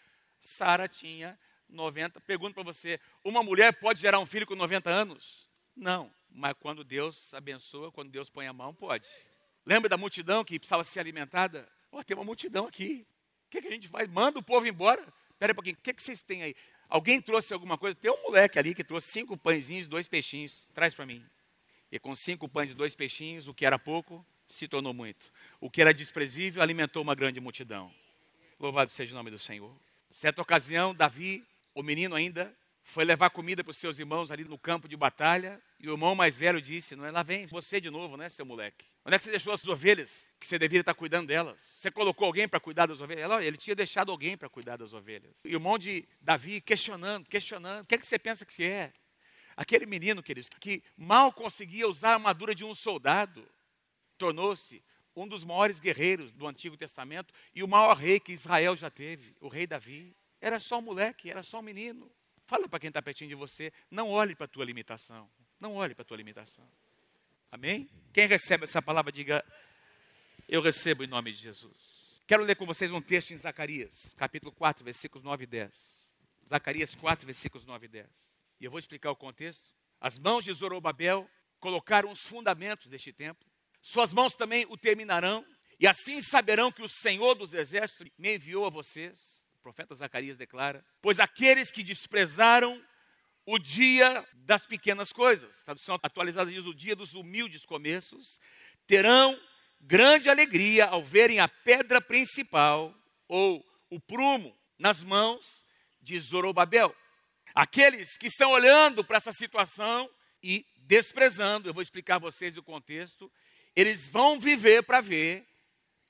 Sara 0.41 0.89
tinha 0.89 1.39
90. 1.69 2.21
Pergunto 2.23 2.55
para 2.55 2.63
você: 2.63 2.99
uma 3.23 3.43
mulher 3.43 3.73
pode 3.75 4.01
gerar 4.01 4.19
um 4.19 4.27
filho 4.27 4.47
com 4.47 4.55
90 4.55 4.89
anos? 4.89 5.49
Não. 5.77 6.13
Mas 6.31 6.55
quando 6.59 6.83
Deus 6.83 7.35
abençoa, 7.35 7.93
quando 7.93 8.11
Deus 8.11 8.31
põe 8.31 8.47
a 8.47 8.53
mão, 8.53 8.75
pode. 8.75 9.07
Lembra 9.67 9.89
da 9.89 9.99
multidão 9.99 10.45
que 10.45 10.59
precisava 10.59 10.83
ser 10.83 11.01
alimentada? 11.01 11.69
Oh, 11.91 12.03
tem 12.03 12.17
uma 12.17 12.25
multidão 12.25 12.67
aqui. 12.67 13.07
que, 13.51 13.61
que 13.61 13.69
a 13.69 13.71
gente 13.71 13.89
faz? 13.89 14.09
Manda 14.09 14.39
o 14.39 14.43
povo 14.43 14.67
embora? 14.67 15.07
Espera 15.31 15.53
um 15.53 15.55
pouquinho, 15.55 15.77
o 15.77 15.83
que, 15.83 15.93
que 15.93 16.03
vocês 16.03 16.23
têm 16.23 16.43
aí? 16.43 16.57
Alguém 16.93 17.23
trouxe 17.23 17.55
alguma 17.55 17.79
coisa? 17.79 17.95
Tem 17.95 18.11
um 18.11 18.23
moleque 18.23 18.59
ali 18.59 18.75
que 18.75 18.85
trouxe 18.85 19.11
cinco 19.11 19.35
pãezinhos, 19.35 19.89
dois 19.89 20.07
peixinhos. 20.07 20.69
Traz 20.75 20.95
para 20.95 21.07
mim. 21.07 21.25
E 21.91 21.99
com 21.99 22.15
cinco 22.15 22.47
pães 22.47 22.71
e 22.71 22.75
dois 22.75 22.95
peixinhos, 22.95 23.49
o 23.49 23.55
que 23.55 23.65
era 23.65 23.79
pouco 23.79 24.23
se 24.47 24.69
tornou 24.69 24.93
muito. 24.93 25.33
O 25.59 25.71
que 25.71 25.81
era 25.81 25.95
desprezível 25.95 26.61
alimentou 26.63 27.03
uma 27.03 27.15
grande 27.15 27.41
multidão. 27.41 27.91
Louvado 28.61 28.91
seja 28.91 29.15
o 29.15 29.17
nome 29.17 29.31
do 29.31 29.39
Senhor. 29.39 29.75
Certa 30.11 30.43
ocasião, 30.43 30.95
Davi, 30.95 31.43
o 31.75 31.83
menino 31.83 32.15
ainda, 32.15 32.55
foi 32.85 33.07
levar 33.07 33.31
comida 33.31 33.65
para 33.65 33.71
os 33.71 33.79
seus 33.79 33.99
irmãos 33.99 34.31
ali 34.31 34.45
no 34.45 34.59
campo 34.59 34.87
de 34.87 34.95
batalha. 34.95 35.63
E 35.81 35.89
o 35.89 35.95
irmão 35.95 36.15
mais 36.15 36.37
velho 36.37 36.61
disse: 36.61 36.95
Não 36.95 37.07
é 37.07 37.11
lá 37.11 37.23
vem 37.23 37.47
você 37.47 37.81
de 37.81 37.89
novo, 37.89 38.19
né, 38.19 38.29
seu 38.29 38.45
moleque? 38.45 38.85
Onde 39.05 39.17
é 39.17 39.19
que 39.19 39.25
você 39.25 39.31
deixou 39.31 39.53
as 39.53 39.67
ovelhas? 39.67 40.29
Que 40.39 40.47
você 40.47 40.59
deveria 40.59 40.81
estar 40.81 40.95
cuidando 40.95 41.27
delas. 41.27 41.61
Você 41.61 41.91
colocou 41.91 42.27
alguém 42.27 42.49
para 42.49 42.61
cuidar 42.61 42.87
das 42.87 43.01
ovelhas? 43.01 43.25
Ela, 43.25 43.45
ele 43.45 43.57
tinha 43.57 43.75
deixado 43.75 44.13
alguém 44.13 44.37
para 44.37 44.49
cuidar 44.49 44.77
das 44.77 44.93
ovelhas. 44.93 45.45
E 45.45 45.49
o 45.49 45.53
irmão 45.53 45.77
de 45.77 46.09
Davi 46.21 46.61
questionando, 46.61 47.29
questionando: 47.29 47.83
O 47.83 47.87
que, 47.87 47.97
é 47.97 47.99
que 47.99 48.07
você 48.07 48.19
pensa 48.19 48.47
que 48.47 48.63
é? 48.63 48.93
Aquele 49.57 49.87
menino, 49.87 50.23
queridos, 50.23 50.49
que 50.61 50.83
mal 50.97 51.33
conseguia 51.33 51.87
usar 51.89 52.11
a 52.11 52.15
armadura 52.15 52.55
de 52.55 52.65
um 52.65 52.75
soldado, 52.75 53.47
tornou-se 54.17 54.83
um 55.15 55.27
dos 55.27 55.45
maiores 55.45 55.79
guerreiros 55.79 56.33
do 56.33 56.47
Antigo 56.47 56.77
Testamento 56.77 57.35
e 57.55 57.63
o 57.63 57.69
maior 57.69 57.95
rei 57.97 58.19
que 58.19 58.33
Israel 58.33 58.77
já 58.77 58.89
teve, 58.89 59.37
o 59.41 59.49
rei 59.49 59.67
Davi. 59.67 60.17
Era 60.41 60.59
só 60.59 60.79
um 60.79 60.83
moleque, 60.83 61.31
era 61.31 61.43
só 61.43 61.59
um 61.59 61.63
menino. 61.63 62.11
Fala 62.47 62.69
para 62.69 62.81
quem 62.81 62.89
está 62.89 63.01
pertinho 63.01 63.29
de 63.29 63.35
você, 63.35 63.73
não 63.91 64.11
olhe 64.11 64.35
para 64.35 64.47
a 64.47 64.49
tua 64.49 64.65
limitação. 64.65 65.31
Não 65.61 65.75
olhe 65.75 65.95
para 65.95 66.03
a 66.03 66.05
tua 66.05 66.17
limitação. 66.17 66.69
Amém? 67.53 67.87
Quem 68.15 68.27
recebe 68.27 68.65
essa 68.65 68.81
palavra, 68.81 69.13
diga, 69.13 69.45
eu 70.49 70.63
recebo 70.63 71.05
em 71.05 71.07
nome 71.07 71.33
de 71.33 71.39
Jesus. 71.43 72.19
Quero 72.27 72.45
ler 72.45 72.57
com 72.57 72.65
vocês 72.65 72.91
um 72.91 73.01
texto 73.03 73.33
em 73.33 73.37
Zacarias, 73.37 74.15
capítulo 74.15 74.51
4, 74.53 74.83
versículos 74.83 75.23
9 75.23 75.45
e 75.45 75.47
10. 75.47 76.19
Zacarias 76.49 76.95
4, 76.95 77.27
versículos 77.27 77.67
9 77.67 77.85
e 77.85 77.89
10. 77.91 78.09
E 78.59 78.65
eu 78.65 78.71
vou 78.71 78.79
explicar 78.79 79.11
o 79.11 79.17
contexto. 79.17 79.71
As 80.01 80.19
mãos 80.19 80.45
de 80.47 80.53
Zorobabel 80.55 81.29
colocaram 81.61 82.11
os 82.11 82.21
fundamentos 82.21 82.89
deste 82.89 83.13
templo. 83.13 83.47
Suas 83.83 84.15
mãos 84.15 84.35
também 84.35 84.65
o 84.71 84.79
terminarão. 84.79 85.45
E 85.79 85.87
assim 85.87 86.23
saberão 86.23 86.73
que 86.73 86.81
o 86.81 86.89
Senhor 86.89 87.35
dos 87.35 87.53
Exércitos 87.53 88.11
me 88.17 88.35
enviou 88.35 88.65
a 88.65 88.71
vocês. 88.71 89.47
O 89.59 89.63
profeta 89.63 89.95
Zacarias 89.95 90.39
declara: 90.39 90.83
Pois 91.03 91.21
aqueles 91.21 91.71
que 91.71 91.83
desprezaram 91.83 92.83
o 93.45 93.59
dia 93.59 94.25
das 94.35 94.67
pequenas 94.67 95.13
coisas, 95.13 95.63
tradução 95.65 95.99
atualizada 96.03 96.51
diz 96.51 96.65
o 96.65 96.75
dia 96.75 96.95
dos 96.95 97.15
humildes 97.15 97.65
começos, 97.65 98.39
terão 98.87 99.39
grande 99.81 100.31
alegria 100.31 100.87
ao 100.87 101.03
verem 101.03 101.41
a 101.41 101.49
pedra 101.49 102.01
principal 102.01 102.95
ou 103.29 103.65
o 103.91 104.01
prumo 104.01 104.57
nas 104.79 105.03
mãos 105.03 105.65
de 106.01 106.19
Zorobabel. 106.19 106.95
Aqueles 107.55 108.17
que 108.17 108.29
estão 108.29 108.51
olhando 108.53 109.05
para 109.05 109.17
essa 109.17 109.33
situação 109.33 110.09
e 110.43 110.67
desprezando, 110.77 111.69
eu 111.69 111.75
vou 111.75 111.83
explicar 111.83 112.17
a 112.17 112.21
vocês 112.21 112.57
o 112.57 112.63
contexto, 112.63 113.31
eles 113.75 114.09
vão 114.09 114.39
viver 114.39 114.83
para 114.83 115.01
ver 115.01 115.47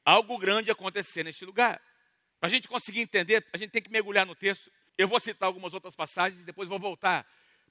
algo 0.05 0.39
grande 0.39 0.71
acontecer 0.71 1.23
neste 1.23 1.45
lugar. 1.45 1.81
Para 2.41 2.49
a 2.49 2.51
gente 2.51 2.69
conseguir 2.69 3.01
entender, 3.01 3.47
a 3.53 3.57
gente 3.57 3.71
tem 3.71 3.83
que 3.83 3.91
mergulhar 3.91 4.27
no 4.27 4.35
texto. 4.35 4.71
Eu 4.97 5.09
vou 5.09 5.19
citar 5.19 5.47
algumas 5.47 5.73
outras 5.75 5.97
passagens, 5.97 6.45
depois 6.45 6.69
vou 6.69 6.79
voltar 6.79 7.27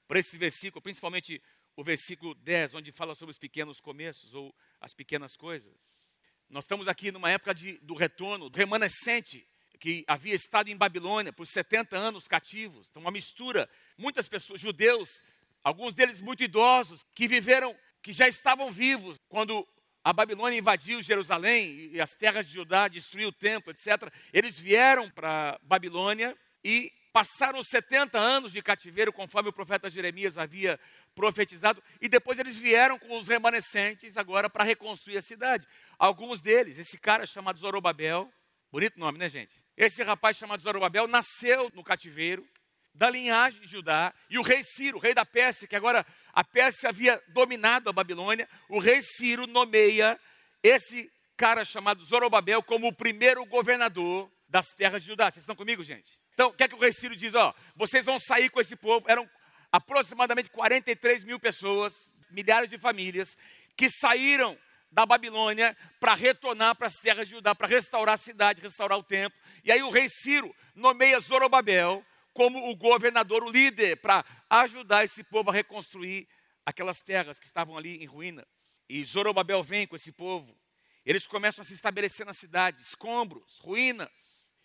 para 0.08 0.18
esse 0.18 0.36
versículo, 0.36 0.82
principalmente 0.82 1.40
o 1.76 1.84
versículo 1.84 2.34
10, 2.34 2.74
onde 2.74 2.92
fala 2.92 3.14
sobre 3.14 3.32
os 3.32 3.38
pequenos 3.38 3.80
começos 3.80 4.34
ou 4.34 4.54
as 4.80 4.92
pequenas 4.92 5.36
coisas. 5.36 6.14
Nós 6.50 6.64
estamos 6.64 6.88
aqui 6.88 7.10
numa 7.10 7.30
época 7.30 7.54
de, 7.54 7.78
do 7.78 7.94
retorno, 7.94 8.50
do 8.50 8.58
remanescente 8.58 9.46
que 9.78 10.04
havia 10.06 10.34
estado 10.34 10.68
em 10.68 10.76
Babilônia 10.76 11.32
por 11.32 11.46
70 11.46 11.96
anos 11.96 12.28
cativos. 12.28 12.86
Então, 12.90 13.02
uma 13.02 13.10
mistura. 13.10 13.68
Muitas 13.96 14.28
pessoas, 14.28 14.60
judeus, 14.60 15.22
alguns 15.64 15.94
deles 15.94 16.20
muito 16.20 16.42
idosos, 16.42 17.04
que 17.14 17.26
viveram, 17.26 17.76
que 18.02 18.12
já 18.12 18.28
estavam 18.28 18.70
vivos 18.70 19.16
quando 19.28 19.66
a 20.04 20.12
Babilônia 20.12 20.58
invadiu 20.58 21.02
Jerusalém 21.02 21.90
e 21.92 22.00
as 22.00 22.10
terras 22.10 22.46
de 22.46 22.52
Judá, 22.52 22.86
destruiu 22.86 23.28
o 23.28 23.32
templo, 23.32 23.72
etc. 23.72 24.12
Eles 24.32 24.58
vieram 24.58 25.10
para 25.10 25.58
Babilônia 25.62 26.36
e 26.62 26.92
passaram 27.12 27.62
70 27.62 28.18
anos 28.18 28.52
de 28.52 28.62
cativeiro, 28.62 29.12
conforme 29.12 29.50
o 29.50 29.52
profeta 29.52 29.90
Jeremias 29.90 30.38
havia 30.38 30.80
profetizado, 31.14 31.82
e 32.00 32.08
depois 32.08 32.38
eles 32.38 32.56
vieram 32.56 32.98
com 32.98 33.16
os 33.18 33.28
remanescentes 33.28 34.16
agora 34.16 34.48
para 34.48 34.64
reconstruir 34.64 35.18
a 35.18 35.22
cidade. 35.22 35.66
Alguns 35.98 36.40
deles, 36.40 36.78
esse 36.78 36.98
cara 36.98 37.26
chamado 37.26 37.58
Zorobabel, 37.58 38.32
bonito 38.70 38.98
nome, 38.98 39.18
né, 39.18 39.28
gente? 39.28 39.62
Esse 39.76 40.02
rapaz 40.02 40.36
chamado 40.36 40.62
Zorobabel 40.62 41.06
nasceu 41.06 41.70
no 41.74 41.84
cativeiro, 41.84 42.48
da 42.94 43.08
linhagem 43.08 43.60
de 43.60 43.66
Judá, 43.66 44.12
e 44.28 44.38
o 44.38 44.42
rei 44.42 44.62
Ciro, 44.64 44.98
rei 44.98 45.14
da 45.14 45.24
Pérsia, 45.24 45.66
que 45.66 45.76
agora 45.76 46.04
a 46.32 46.44
Pérsia 46.44 46.90
havia 46.90 47.22
dominado 47.28 47.88
a 47.88 47.92
Babilônia, 47.92 48.48
o 48.68 48.78
rei 48.78 49.00
Ciro 49.02 49.46
nomeia 49.46 50.18
esse 50.62 51.10
cara 51.36 51.64
chamado 51.64 52.04
Zorobabel 52.04 52.62
como 52.62 52.88
o 52.88 52.94
primeiro 52.94 53.44
governador 53.46 54.30
das 54.46 54.66
terras 54.76 55.02
de 55.02 55.08
Judá. 55.08 55.30
Vocês 55.30 55.42
estão 55.42 55.56
comigo, 55.56 55.82
gente? 55.82 56.21
Então, 56.34 56.48
o 56.48 56.52
que 56.52 56.64
é 56.64 56.68
que 56.68 56.74
o 56.74 56.78
rei 56.78 56.92
Ciro 56.92 57.14
diz? 57.14 57.34
Ó, 57.34 57.54
vocês 57.76 58.06
vão 58.06 58.18
sair 58.18 58.48
com 58.50 58.60
esse 58.60 58.74
povo, 58.76 59.04
eram 59.08 59.28
aproximadamente 59.70 60.50
43 60.50 61.24
mil 61.24 61.38
pessoas, 61.38 62.10
milhares 62.30 62.70
de 62.70 62.78
famílias, 62.78 63.36
que 63.76 63.90
saíram 63.90 64.58
da 64.90 65.06
Babilônia 65.06 65.76
para 65.98 66.14
retornar 66.14 66.76
para 66.76 66.86
as 66.86 66.98
terras 66.98 67.26
de 67.26 67.34
Judá, 67.34 67.54
para 67.54 67.66
restaurar 67.66 68.14
a 68.14 68.18
cidade, 68.18 68.60
restaurar 68.60 68.98
o 68.98 69.02
templo. 69.02 69.38
E 69.64 69.72
aí 69.72 69.82
o 69.82 69.90
rei 69.90 70.08
Ciro 70.08 70.54
nomeia 70.74 71.18
Zorobabel 71.20 72.04
como 72.34 72.70
o 72.70 72.76
governador, 72.76 73.42
o 73.42 73.50
líder, 73.50 73.96
para 73.96 74.24
ajudar 74.48 75.04
esse 75.04 75.22
povo 75.24 75.50
a 75.50 75.52
reconstruir 75.52 76.28
aquelas 76.64 77.02
terras 77.02 77.38
que 77.38 77.46
estavam 77.46 77.76
ali 77.76 78.02
em 78.02 78.06
ruínas. 78.06 78.46
E 78.88 79.02
Zorobabel 79.04 79.62
vem 79.62 79.86
com 79.86 79.96
esse 79.96 80.12
povo. 80.12 80.56
Eles 81.04 81.26
começam 81.26 81.62
a 81.62 81.64
se 81.64 81.74
estabelecer 81.74 82.24
na 82.24 82.32
cidade, 82.32 82.80
escombros, 82.82 83.58
ruínas. 83.58 84.10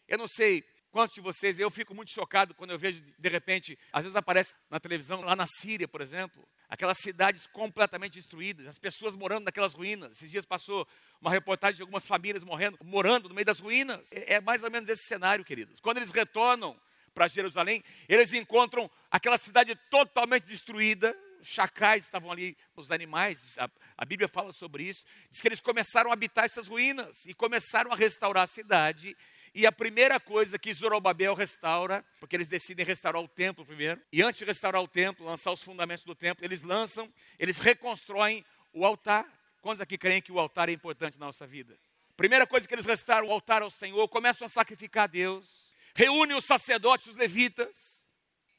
Eu 0.08 0.18
não 0.18 0.28
sei 0.28 0.64
quantos 0.98 1.14
de 1.14 1.22
vocês, 1.22 1.60
eu 1.60 1.70
fico 1.70 1.94
muito 1.94 2.10
chocado 2.10 2.56
quando 2.56 2.72
eu 2.72 2.80
vejo, 2.80 3.04
de 3.20 3.30
repente, 3.30 3.78
às 3.94 4.04
vezes 4.04 4.16
aparece 4.16 4.56
na 4.68 4.80
televisão, 4.80 5.22
lá 5.22 5.36
na 5.36 5.46
Síria, 5.46 5.88
por 5.88 6.02
exemplo, 6.02 6.44
aquelas 6.68 6.98
cidades 6.98 7.46
completamente 7.46 8.14
destruídas, 8.14 8.66
as 8.66 8.80
pessoas 8.80 9.14
morando 9.14 9.46
naquelas 9.46 9.76
ruínas. 9.76 10.14
Esses 10.14 10.32
dias 10.32 10.44
passou 10.44 10.88
uma 11.22 11.30
reportagem 11.30 11.76
de 11.76 11.84
algumas 11.84 12.08
famílias 12.08 12.44
morrendo, 12.44 12.80
morando 12.84 13.30
no 13.30 13.36
meio 13.36 13.46
das 13.46 13.60
ruínas. 13.60 14.12
É, 14.12 14.38
é 14.38 14.42
mais 14.42 14.64
ou 14.64 14.72
menos 14.72 14.90
esse 14.90 15.04
cenário, 15.06 15.46
queridos. 15.46 15.80
Quando 15.82 15.98
eles 15.98 16.10
retornam 16.10 16.76
para 17.14 17.28
Jerusalém, 17.28 17.84
eles 18.10 18.34
encontram 18.34 18.90
aquela 19.12 19.38
cidade 19.38 19.76
totalmente 19.92 20.46
destruída. 20.46 21.16
Os 21.40 21.48
chacais 21.48 22.06
estavam 22.06 22.32
ali, 22.32 22.58
os 22.76 22.92
animais, 22.92 23.56
a, 23.60 23.70
a 23.96 24.04
Bíblia 24.04 24.28
fala 24.28 24.52
sobre 24.52 24.86
isso. 24.86 25.06
Diz 25.30 25.40
que 25.40 25.48
eles 25.48 25.60
começaram 25.60 26.10
a 26.10 26.14
habitar 26.14 26.46
essas 26.46 26.68
ruínas 26.68 27.28
e 27.28 27.36
começaram 27.36 27.92
a 27.92 27.96
restaurar 27.96 28.46
a 28.46 28.48
cidade 28.48 29.16
e 29.58 29.66
a 29.66 29.72
primeira 29.72 30.20
coisa 30.20 30.60
que 30.60 30.72
Zorobabel 30.72 31.34
restaura, 31.34 32.06
porque 32.20 32.36
eles 32.36 32.48
decidem 32.48 32.86
restaurar 32.86 33.20
o 33.24 33.28
templo 33.28 33.66
primeiro, 33.66 34.00
e 34.14 34.22
antes 34.22 34.38
de 34.38 34.46
restaurar 34.46 34.84
o 34.84 34.88
templo, 34.88 35.26
lançar 35.26 35.52
os 35.52 35.64
fundamentos 35.64 36.06
do 36.06 36.14
templo, 36.14 36.46
eles 36.46 36.62
lançam, 36.62 37.12
eles 37.40 37.58
reconstroem 37.58 38.46
o 38.72 38.86
altar. 38.86 39.26
Quantos 39.60 39.82
aqui 39.82 39.98
creem 39.98 40.22
que 40.22 40.32
o 40.32 40.40
altar 40.40 40.70
é 40.70 40.74
importante 40.74 41.18
na 41.18 41.26
nossa 41.26 41.48
vida? 41.48 41.76
Primeira 42.16 42.46
coisa 42.46 42.68
que 42.68 42.76
eles 42.76 42.86
restauram 42.86 43.30
o 43.30 43.32
altar 43.32 43.64
ao 43.64 43.72
Senhor, 43.72 44.08
começam 44.10 44.46
a 44.46 44.50
sacrificar 44.50 45.06
a 45.06 45.08
Deus, 45.08 45.74
reúnem 45.96 46.38
os 46.38 46.46
sacerdotes, 46.46 47.08
os 47.08 47.16
levitas, 47.16 48.08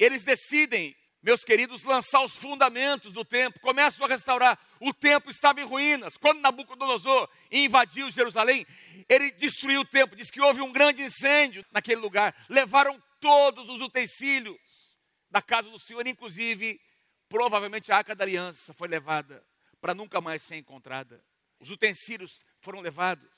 eles 0.00 0.24
decidem 0.24 0.96
meus 1.28 1.44
queridos, 1.44 1.84
lançar 1.84 2.24
os 2.24 2.34
fundamentos 2.34 3.12
do 3.12 3.22
templo, 3.22 3.60
começam 3.60 4.02
a 4.02 4.08
restaurar. 4.08 4.58
O 4.80 4.94
templo 4.94 5.30
estava 5.30 5.60
em 5.60 5.64
ruínas. 5.64 6.16
Quando 6.16 6.40
Nabucodonosor 6.40 7.28
invadiu 7.52 8.10
Jerusalém, 8.10 8.66
ele 9.06 9.30
destruiu 9.32 9.82
o 9.82 9.84
templo. 9.84 10.16
Diz 10.16 10.30
que 10.30 10.40
houve 10.40 10.62
um 10.62 10.72
grande 10.72 11.02
incêndio 11.02 11.62
naquele 11.70 12.00
lugar. 12.00 12.34
Levaram 12.48 12.98
todos 13.20 13.68
os 13.68 13.78
utensílios 13.82 14.98
da 15.30 15.42
casa 15.42 15.68
do 15.68 15.78
Senhor, 15.78 16.06
inclusive, 16.06 16.80
provavelmente 17.28 17.92
a 17.92 17.98
arca 17.98 18.14
da 18.14 18.24
aliança 18.24 18.72
foi 18.72 18.88
levada 18.88 19.44
para 19.82 19.94
nunca 19.94 20.22
mais 20.22 20.42
ser 20.44 20.56
encontrada. 20.56 21.22
Os 21.60 21.68
utensílios 21.68 22.42
foram 22.62 22.80
levados. 22.80 23.28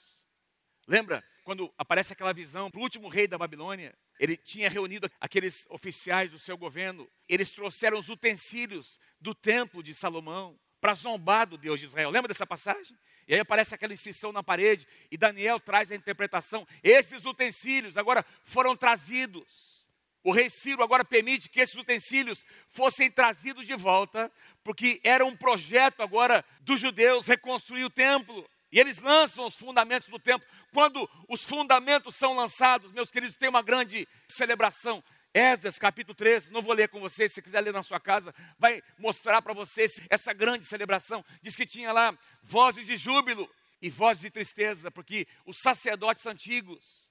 Lembra 0.87 1.25
quando 1.43 1.75
aparece 1.77 2.13
aquela 2.13 2.33
visão 2.33 2.71
para 2.71 2.79
o 2.79 2.85
último 2.85 3.09
rei 3.09 3.27
da 3.27 3.37
Babilônia? 3.37 3.99
Ele 4.21 4.37
tinha 4.37 4.69
reunido 4.69 5.11
aqueles 5.19 5.67
oficiais 5.71 6.31
do 6.31 6.39
seu 6.39 6.55
governo. 6.59 7.11
Eles 7.27 7.53
trouxeram 7.53 7.99
os 7.99 8.11
utensílios 8.11 9.01
do 9.19 9.35
templo 9.35 9.83
de 9.83 9.95
Salomão 9.95 10.61
para 10.79 10.93
zombar 10.93 11.47
do 11.47 11.57
Deus 11.57 11.81
de 11.81 11.87
Israel. 11.87 12.11
Lembra 12.11 12.29
dessa 12.29 12.47
passagem? 12.47 12.95
E 13.27 13.33
aí 13.33 13.41
aparece 13.41 13.75
aquela 13.75 13.95
inscrição 13.95 14.31
na 14.31 14.43
parede 14.43 14.87
e 15.11 15.17
Daniel 15.17 15.59
traz 15.59 15.91
a 15.91 15.95
interpretação. 15.95 16.69
Esses 16.83 17.25
utensílios 17.25 17.97
agora 17.97 18.23
foram 18.45 18.77
trazidos. 18.77 19.89
O 20.23 20.33
rei 20.33 20.51
Ciro 20.51 20.83
agora 20.83 21.03
permite 21.03 21.49
que 21.49 21.61
esses 21.61 21.75
utensílios 21.75 22.45
fossem 22.69 23.11
trazidos 23.11 23.67
de 23.67 23.75
volta, 23.75 24.31
porque 24.63 25.01
era 25.03 25.25
um 25.25 25.35
projeto 25.35 26.03
agora 26.03 26.45
dos 26.61 26.79
judeus 26.79 27.27
reconstruir 27.27 27.85
o 27.85 27.91
templo. 27.91 28.47
E 28.73 28.79
eles 28.79 28.99
lançam 28.99 29.47
os 29.47 29.57
fundamentos 29.57 30.09
do 30.09 30.19
templo. 30.19 30.47
Quando 30.73 31.09
os 31.29 31.43
fundamentos 31.43 32.15
são 32.15 32.35
lançados, 32.35 32.93
meus 32.93 33.11
queridos, 33.11 33.37
tem 33.37 33.49
uma 33.49 33.63
grande 33.63 34.07
celebração. 34.29 35.03
Esdras, 35.33 35.79
capítulo 35.79 36.15
13, 36.15 36.51
não 36.51 36.61
vou 36.61 36.75
ler 36.75 36.89
com 36.89 36.99
vocês, 37.01 37.33
se 37.33 37.41
quiser 37.41 37.61
ler 37.61 37.73
na 37.73 37.85
sua 37.85 38.01
casa, 38.01 38.35
vai 38.59 38.83
mostrar 38.99 39.41
para 39.41 39.53
vocês 39.53 40.01
essa 40.11 40.33
grande 40.33 40.65
celebração. 40.65 41.25
Diz 41.41 41.55
que 41.55 41.65
tinha 41.65 41.93
lá 41.93 42.17
vozes 42.43 42.85
de 42.85 42.97
júbilo 42.97 43.49
e 43.81 43.89
vozes 43.89 44.23
de 44.23 44.31
tristeza, 44.31 44.91
porque 44.91 45.29
os 45.47 45.59
sacerdotes 45.59 46.27
antigos, 46.27 47.11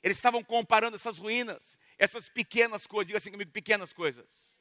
eles 0.00 0.16
estavam 0.16 0.44
comparando 0.44 0.96
essas 0.96 1.18
ruínas, 1.18 1.76
essas 1.98 2.28
pequenas 2.28 2.86
coisas, 2.86 3.08
diga 3.08 3.18
assim 3.18 3.32
comigo, 3.32 3.50
pequenas 3.50 3.92
coisas. 3.92 4.56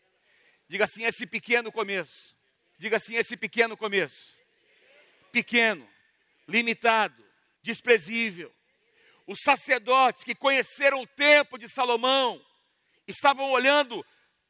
Diga 0.67 0.85
assim, 0.85 1.03
esse 1.03 1.27
pequeno 1.27 1.71
começo. 1.71 2.35
Diga 2.79 2.97
assim, 2.97 3.15
esse 3.15 3.37
pequeno 3.37 3.77
começo. 3.77 4.33
Pequeno, 5.31 5.87
limitado, 6.47 7.23
desprezível. 7.61 8.53
Os 9.27 9.39
sacerdotes 9.41 10.23
que 10.23 10.35
conheceram 10.35 11.01
o 11.01 11.07
tempo 11.07 11.57
de 11.57 11.67
Salomão, 11.67 12.41
estavam 13.07 13.51
olhando 13.51 14.05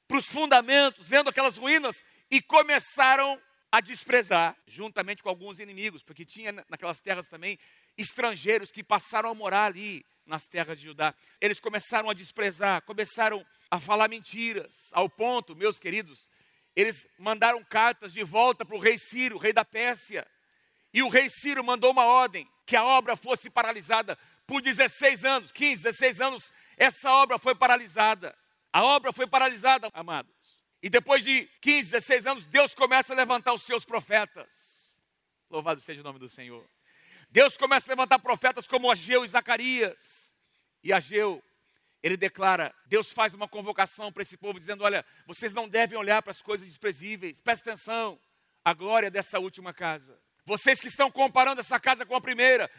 para 0.07 0.17
os 0.17 0.25
fundamentos, 0.25 1.07
vendo 1.07 1.29
aquelas 1.29 1.57
ruínas 1.57 2.03
e 2.29 2.41
começaram 2.41 3.41
a 3.71 3.81
desprezar, 3.81 4.55
juntamente 4.67 5.21
com 5.21 5.29
alguns 5.29 5.59
inimigos, 5.59 6.03
porque 6.03 6.25
tinha 6.25 6.53
naquelas 6.69 6.99
terras 7.01 7.27
também 7.27 7.59
estrangeiros 7.97 8.71
que 8.71 8.83
passaram 8.83 9.29
a 9.29 9.33
morar 9.33 9.65
ali 9.65 10.05
nas 10.25 10.45
terras 10.45 10.79
de 10.79 10.85
Judá. 10.85 11.13
Eles 11.41 11.59
começaram 11.59 12.09
a 12.09 12.13
desprezar, 12.13 12.81
começaram 12.83 13.45
a 13.69 13.79
falar 13.79 14.07
mentiras, 14.07 14.89
ao 14.93 15.09
ponto, 15.09 15.55
meus 15.55 15.79
queridos, 15.79 16.29
eles 16.75 17.07
mandaram 17.17 17.63
cartas 17.63 18.11
de 18.11 18.23
volta 18.23 18.65
para 18.65 18.75
o 18.75 18.79
rei 18.79 18.97
Ciro, 18.97 19.37
rei 19.37 19.53
da 19.53 19.63
Pérsia. 19.63 20.27
E 20.95 21.03
o 21.03 21.09
rei 21.09 21.29
Ciro 21.29 21.61
mandou 21.61 21.91
uma 21.91 22.05
ordem 22.05 22.49
que 22.65 22.73
a 22.73 22.85
obra 22.85 23.17
fosse 23.17 23.49
paralisada 23.49 24.17
por 24.47 24.61
16 24.61 25.25
anos, 25.25 25.51
15, 25.51 25.83
16 25.83 26.21
anos, 26.21 26.53
essa 26.77 27.11
obra 27.11 27.37
foi 27.37 27.53
paralisada. 27.53 28.33
A 28.71 28.81
obra 28.81 29.11
foi 29.11 29.27
paralisada, 29.27 29.89
amados. 29.93 30.33
E 30.81 30.89
depois 30.89 31.21
de 31.21 31.49
15, 31.59 31.91
16 31.91 32.25
anos, 32.25 32.47
Deus 32.47 32.73
começa 32.73 33.11
a 33.11 33.15
levantar 33.15 33.51
os 33.51 33.63
seus 33.63 33.83
profetas. 33.83 35.03
Louvado 35.49 35.81
seja 35.81 35.99
o 35.99 36.03
nome 36.03 36.17
do 36.17 36.29
Senhor. 36.29 36.65
Deus 37.29 37.57
começa 37.57 37.89
a 37.89 37.91
levantar 37.91 38.19
profetas 38.19 38.65
como 38.65 38.89
Ageu 38.89 39.25
e 39.25 39.27
Zacarias. 39.27 40.33
E 40.81 40.93
Ageu, 40.93 41.43
ele 42.01 42.15
declara, 42.15 42.73
Deus 42.85 43.11
faz 43.11 43.33
uma 43.33 43.49
convocação 43.49 44.13
para 44.13 44.23
esse 44.23 44.37
povo, 44.37 44.57
dizendo: 44.57 44.85
Olha, 44.85 45.05
vocês 45.27 45.53
não 45.53 45.67
devem 45.67 45.99
olhar 45.99 46.21
para 46.21 46.31
as 46.31 46.41
coisas 46.41 46.65
desprezíveis, 46.65 47.41
presta 47.41 47.71
atenção, 47.71 48.17
a 48.63 48.73
glória 48.73 49.11
dessa 49.11 49.39
última 49.39 49.73
casa. 49.73 50.17
Vocês 50.45 50.79
que 50.79 50.87
estão 50.87 51.09
comparando 51.09 51.61
essa 51.61 51.79
casa 51.79 52.05
com 52.05 52.15
a 52.15 52.21
primeira, 52.21 52.69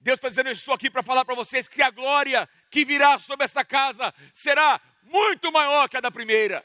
Deus 0.00 0.16
está 0.16 0.28
dizendo: 0.28 0.48
Eu 0.48 0.52
estou 0.52 0.72
aqui 0.72 0.88
para 0.88 1.02
falar 1.02 1.24
para 1.24 1.34
vocês 1.34 1.68
que 1.68 1.82
a 1.82 1.90
glória 1.90 2.48
que 2.70 2.84
virá 2.84 3.18
sobre 3.18 3.44
esta 3.44 3.64
casa 3.64 4.14
será 4.32 4.80
muito 5.02 5.50
maior 5.50 5.88
que 5.88 5.96
a 5.96 6.00
da 6.00 6.10
primeira. 6.10 6.64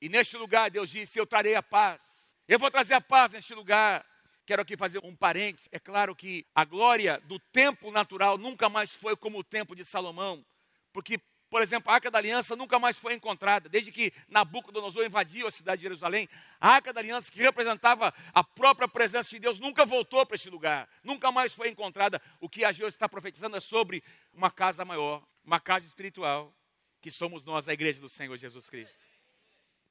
E 0.00 0.08
neste 0.08 0.36
lugar, 0.36 0.70
Deus 0.70 0.88
disse: 0.88 1.18
Eu 1.18 1.26
trarei 1.26 1.54
a 1.54 1.62
paz. 1.62 2.36
Eu 2.46 2.58
vou 2.58 2.70
trazer 2.70 2.94
a 2.94 3.00
paz 3.00 3.32
neste 3.32 3.54
lugar. 3.54 4.06
Quero 4.46 4.62
aqui 4.62 4.76
fazer 4.76 5.00
um 5.04 5.14
parênteses. 5.14 5.68
É 5.72 5.78
claro 5.78 6.14
que 6.14 6.46
a 6.54 6.64
glória 6.64 7.20
do 7.24 7.38
templo 7.38 7.90
natural 7.90 8.38
nunca 8.38 8.68
mais 8.68 8.92
foi 8.92 9.16
como 9.16 9.38
o 9.38 9.44
templo 9.44 9.76
de 9.76 9.84
Salomão, 9.84 10.44
porque, 10.92 11.18
por 11.52 11.60
exemplo, 11.60 11.90
a 11.90 11.96
Arca 11.96 12.10
da 12.10 12.16
Aliança 12.16 12.56
nunca 12.56 12.78
mais 12.78 12.98
foi 12.98 13.12
encontrada. 13.12 13.68
Desde 13.68 13.92
que 13.92 14.10
Nabucodonosor 14.26 15.04
invadiu 15.04 15.46
a 15.46 15.50
cidade 15.50 15.80
de 15.80 15.82
Jerusalém, 15.82 16.26
a 16.58 16.70
Arca 16.70 16.94
da 16.94 17.00
Aliança, 17.00 17.30
que 17.30 17.42
representava 17.42 18.14
a 18.32 18.42
própria 18.42 18.88
presença 18.88 19.28
de 19.28 19.38
Deus, 19.38 19.58
nunca 19.58 19.84
voltou 19.84 20.24
para 20.24 20.34
este 20.34 20.48
lugar. 20.48 20.88
Nunca 21.04 21.30
mais 21.30 21.52
foi 21.52 21.68
encontrada. 21.68 22.22
O 22.40 22.48
que 22.48 22.64
Ageu 22.64 22.88
está 22.88 23.06
profetizando 23.06 23.54
é 23.54 23.60
sobre 23.60 24.02
uma 24.32 24.50
casa 24.50 24.82
maior, 24.82 25.22
uma 25.44 25.60
casa 25.60 25.86
espiritual, 25.86 26.56
que 27.02 27.10
somos 27.10 27.44
nós, 27.44 27.68
a 27.68 27.74
igreja 27.74 28.00
do 28.00 28.08
Senhor 28.08 28.34
Jesus 28.38 28.66
Cristo. 28.70 29.04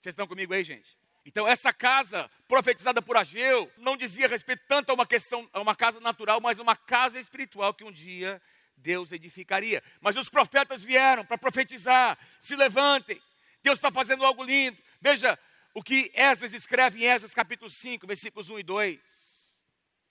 Vocês 0.01 0.13
estão 0.13 0.25
comigo 0.25 0.55
aí, 0.55 0.63
gente? 0.63 0.97
Então, 1.23 1.47
essa 1.47 1.71
casa 1.71 2.27
profetizada 2.47 3.03
por 3.03 3.15
Ageu 3.15 3.71
não 3.77 3.95
dizia 3.95 4.27
respeito 4.27 4.63
tanto 4.67 4.89
a 4.89 4.95
uma 4.95 5.05
questão, 5.05 5.47
a 5.53 5.61
uma 5.61 5.75
casa 5.75 5.99
natural, 5.99 6.41
mas 6.41 6.57
uma 6.57 6.75
casa 6.75 7.19
espiritual 7.19 7.71
que 7.71 7.83
um 7.83 7.91
dia 7.91 8.41
Deus 8.81 9.11
edificaria. 9.11 9.83
Mas 10.01 10.17
os 10.17 10.29
profetas 10.29 10.83
vieram 10.83 11.23
para 11.23 11.37
profetizar: 11.37 12.17
se 12.39 12.55
levantem, 12.55 13.21
Deus 13.63 13.77
está 13.77 13.91
fazendo 13.91 14.25
algo 14.25 14.43
lindo. 14.43 14.77
Veja 14.99 15.37
o 15.73 15.81
que 15.81 16.11
Esdras 16.13 16.53
escreve 16.53 17.03
em 17.03 17.07
Esdras 17.07 17.33
capítulo 17.33 17.69
5, 17.69 18.05
versículos 18.05 18.49
1 18.49 18.59
e 18.59 18.63
2. 18.63 18.99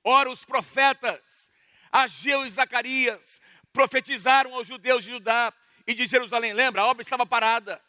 Ora, 0.02 0.30
os 0.30 0.44
profetas, 0.44 1.50
Ageu 1.92 2.46
e 2.46 2.50
Zacarias, 2.50 3.40
profetizaram 3.72 4.54
aos 4.54 4.66
judeus 4.66 5.04
de 5.04 5.10
Judá 5.10 5.52
e 5.86 5.94
de 5.94 6.06
Jerusalém. 6.06 6.52
Lembra? 6.52 6.82
A 6.82 6.86
obra 6.86 7.02
estava 7.02 7.26
parada. 7.26 7.80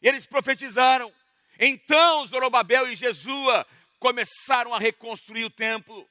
E 0.00 0.08
eles 0.08 0.26
profetizaram. 0.26 1.12
Então 1.58 2.26
Zorobabel 2.26 2.90
e 2.90 2.96
Jesua 2.96 3.66
começaram 3.98 4.72
a 4.72 4.78
reconstruir 4.78 5.44
o 5.44 5.50
templo 5.50 6.08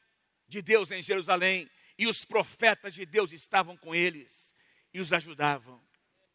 de 0.47 0.61
Deus 0.61 0.91
em 0.91 1.01
Jerusalém. 1.01 1.69
E 1.99 2.07
os 2.07 2.25
profetas 2.25 2.95
de 2.95 3.05
Deus 3.05 3.31
estavam 3.31 3.77
com 3.77 3.93
eles 3.93 4.55
e 4.91 4.99
os 4.99 5.13
ajudavam. 5.13 5.79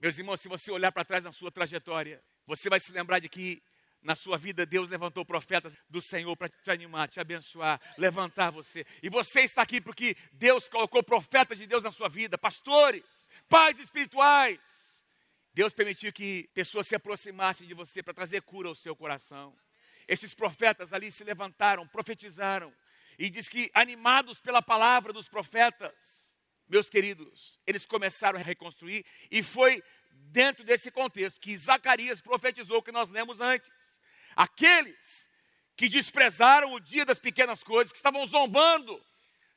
Meus 0.00 0.16
irmãos, 0.16 0.40
se 0.40 0.46
você 0.46 0.70
olhar 0.70 0.92
para 0.92 1.04
trás 1.04 1.24
na 1.24 1.32
sua 1.32 1.50
trajetória, 1.50 2.22
você 2.46 2.70
vai 2.70 2.78
se 2.78 2.92
lembrar 2.92 3.18
de 3.18 3.28
que 3.28 3.60
na 4.00 4.14
sua 4.14 4.38
vida 4.38 4.64
Deus 4.64 4.88
levantou 4.88 5.24
profetas 5.24 5.76
do 5.88 6.00
Senhor 6.00 6.36
para 6.36 6.48
te 6.48 6.70
animar, 6.70 7.08
te 7.08 7.18
abençoar, 7.18 7.80
levantar 7.98 8.50
você. 8.50 8.86
E 9.02 9.08
você 9.08 9.40
está 9.40 9.62
aqui 9.62 9.80
porque 9.80 10.14
Deus 10.30 10.68
colocou 10.68 11.02
profetas 11.02 11.58
de 11.58 11.66
Deus 11.66 11.82
na 11.82 11.90
sua 11.90 12.08
vida, 12.08 12.38
pastores, 12.38 13.28
pais 13.48 13.78
espirituais 13.80 14.84
Deus 15.54 15.72
permitiu 15.72 16.12
que 16.12 16.50
pessoas 16.52 16.88
se 16.88 16.96
aproximassem 16.96 17.66
de 17.68 17.74
você 17.74 18.02
para 18.02 18.12
trazer 18.12 18.42
cura 18.42 18.68
ao 18.68 18.74
seu 18.74 18.96
coração. 18.96 19.56
Esses 20.08 20.34
profetas 20.34 20.92
ali 20.92 21.12
se 21.12 21.22
levantaram, 21.22 21.86
profetizaram, 21.86 22.74
e 23.18 23.30
diz 23.30 23.48
que, 23.48 23.70
animados 23.74 24.40
pela 24.40 24.62
palavra 24.62 25.12
dos 25.12 25.28
profetas, 25.28 26.36
meus 26.68 26.88
queridos, 26.88 27.58
eles 27.66 27.84
começaram 27.84 28.38
a 28.38 28.42
reconstruir, 28.42 29.04
e 29.30 29.42
foi 29.42 29.82
dentro 30.10 30.64
desse 30.64 30.90
contexto 30.90 31.40
que 31.40 31.56
Zacarias 31.56 32.20
profetizou 32.20 32.82
que 32.82 32.92
nós 32.92 33.10
lemos 33.10 33.40
antes. 33.40 33.70
Aqueles 34.34 35.28
que 35.76 35.88
desprezaram 35.88 36.72
o 36.72 36.80
dia 36.80 37.04
das 37.04 37.18
pequenas 37.18 37.62
coisas, 37.62 37.92
que 37.92 37.98
estavam 37.98 38.24
zombando 38.26 39.00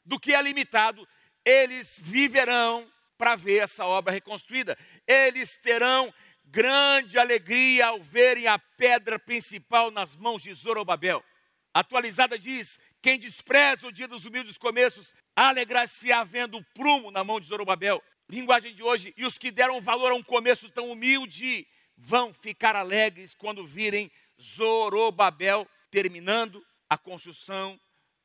do 0.04 0.20
que 0.20 0.34
é 0.34 0.42
limitado, 0.42 1.08
eles 1.46 2.00
viverão 2.02 2.92
para 3.18 3.36
ver 3.36 3.64
essa 3.64 3.86
obra 3.86 4.14
reconstruída. 4.14 4.78
Eles 5.08 5.56
terão 5.58 6.14
grande 6.46 7.18
alegria 7.18 7.88
ao 7.88 8.02
verem 8.02 8.48
a 8.48 8.58
pedra 8.58 9.20
principal 9.20 9.92
nas 9.92 10.16
mãos 10.16 10.42
de 10.42 10.54
Zorobabel. 10.54 11.24
Atualizada 11.74 12.38
diz: 12.38 12.80
quem 13.02 13.20
despreza 13.20 13.88
o 13.88 13.92
dia 13.92 14.08
dos 14.08 14.26
humildes 14.26 14.58
começos, 14.58 15.14
alegrar-se-á 15.36 16.24
vendo 16.24 16.58
o 16.58 16.64
prumo 16.74 17.12
na 17.12 17.24
mão 17.24 17.40
de 17.40 17.48
Zorobabel. 17.48 18.04
Linguagem 18.30 18.74
de 18.74 18.84
hoje, 18.84 19.14
e 19.16 19.26
os 19.26 19.38
que 19.38 19.52
deram 19.52 19.80
valor 19.80 20.12
a 20.12 20.16
um 20.16 20.24
começo 20.24 20.70
tão 20.70 20.92
humilde 20.92 21.66
vão 21.96 22.34
ficar 22.34 22.76
alegres 22.76 23.34
quando 23.34 23.66
virem 23.66 24.12
Zorobabel 24.42 25.68
terminando 25.90 26.66
a 26.90 26.98
construção 26.98 27.80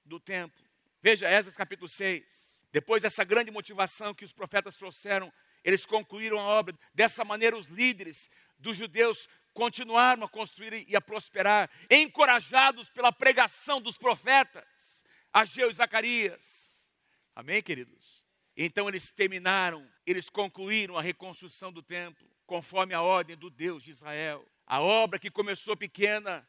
do 0.05 0.19
templo. 0.19 0.63
Veja 1.01 1.29
Esdras 1.29 1.57
capítulo 1.57 1.89
6. 1.89 2.53
Depois 2.73 3.03
dessa 3.03 3.23
grande 3.23 3.51
motivação 3.51 4.15
que 4.15 4.25
os 4.25 4.33
profetas 4.33 4.77
trouxeram, 4.77 5.33
eles 5.63 5.85
concluíram 5.85 6.39
a 6.41 6.45
obra. 6.45 6.77
Dessa 6.95 7.25
maneira, 7.25 7.57
os 7.57 7.67
líderes 7.67 8.31
dos 8.59 8.77
judeus 8.77 9.29
continuaram 9.53 10.25
a 10.25 10.29
construir 10.29 10.85
e 10.89 10.97
a 10.97 11.01
prosperar, 11.01 11.71
encorajados 11.91 12.89
pela 12.91 13.13
pregação 13.13 13.81
dos 13.81 13.97
profetas, 13.97 15.05
Ageu 15.33 15.71
e 15.71 15.75
Zacarias. 15.75 16.91
Amém, 17.35 17.63
queridos? 17.63 18.23
Então 18.57 18.89
eles 18.89 19.11
terminaram, 19.11 19.89
eles 20.07 20.29
concluíram 20.29 20.97
a 20.97 21.03
reconstrução 21.03 21.73
do 21.73 21.83
templo, 21.83 22.29
conforme 22.47 22.93
a 22.93 23.01
ordem 23.01 23.37
do 23.37 23.49
Deus 23.49 23.83
de 23.83 23.91
Israel. 23.91 24.47
A 24.67 24.81
obra 24.81 25.19
que 25.19 25.31
começou 25.31 25.77
pequena 25.77 26.47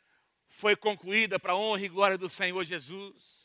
foi 0.50 0.76
concluída 0.76 1.40
para 1.40 1.54
a 1.54 1.58
honra 1.58 1.86
e 1.86 1.90
glória 1.90 2.18
do 2.18 2.30
Senhor 2.30 2.64
Jesus. 2.64 3.44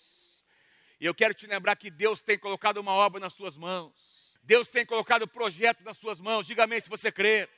E 1.01 1.07
eu 1.07 1.15
quero 1.15 1.33
te 1.33 1.47
lembrar 1.47 1.77
que 1.77 1.91
Deus 1.91 2.21
tem 2.21 2.39
colocado 2.39 2.79
uma 2.79 2.93
obra 2.93 3.21
nas 3.21 3.35
tuas 3.35 3.57
mãos. 3.57 3.95
Deus 4.43 4.69
tem 4.69 4.85
colocado 4.85 5.29
projeto 5.29 5.85
nas 5.85 5.99
tuas 5.99 6.21
mãos. 6.21 6.47
Diga 6.47 6.65
amém 6.65 6.81
se 6.81 6.89
você 6.89 7.13
crê. 7.13 7.49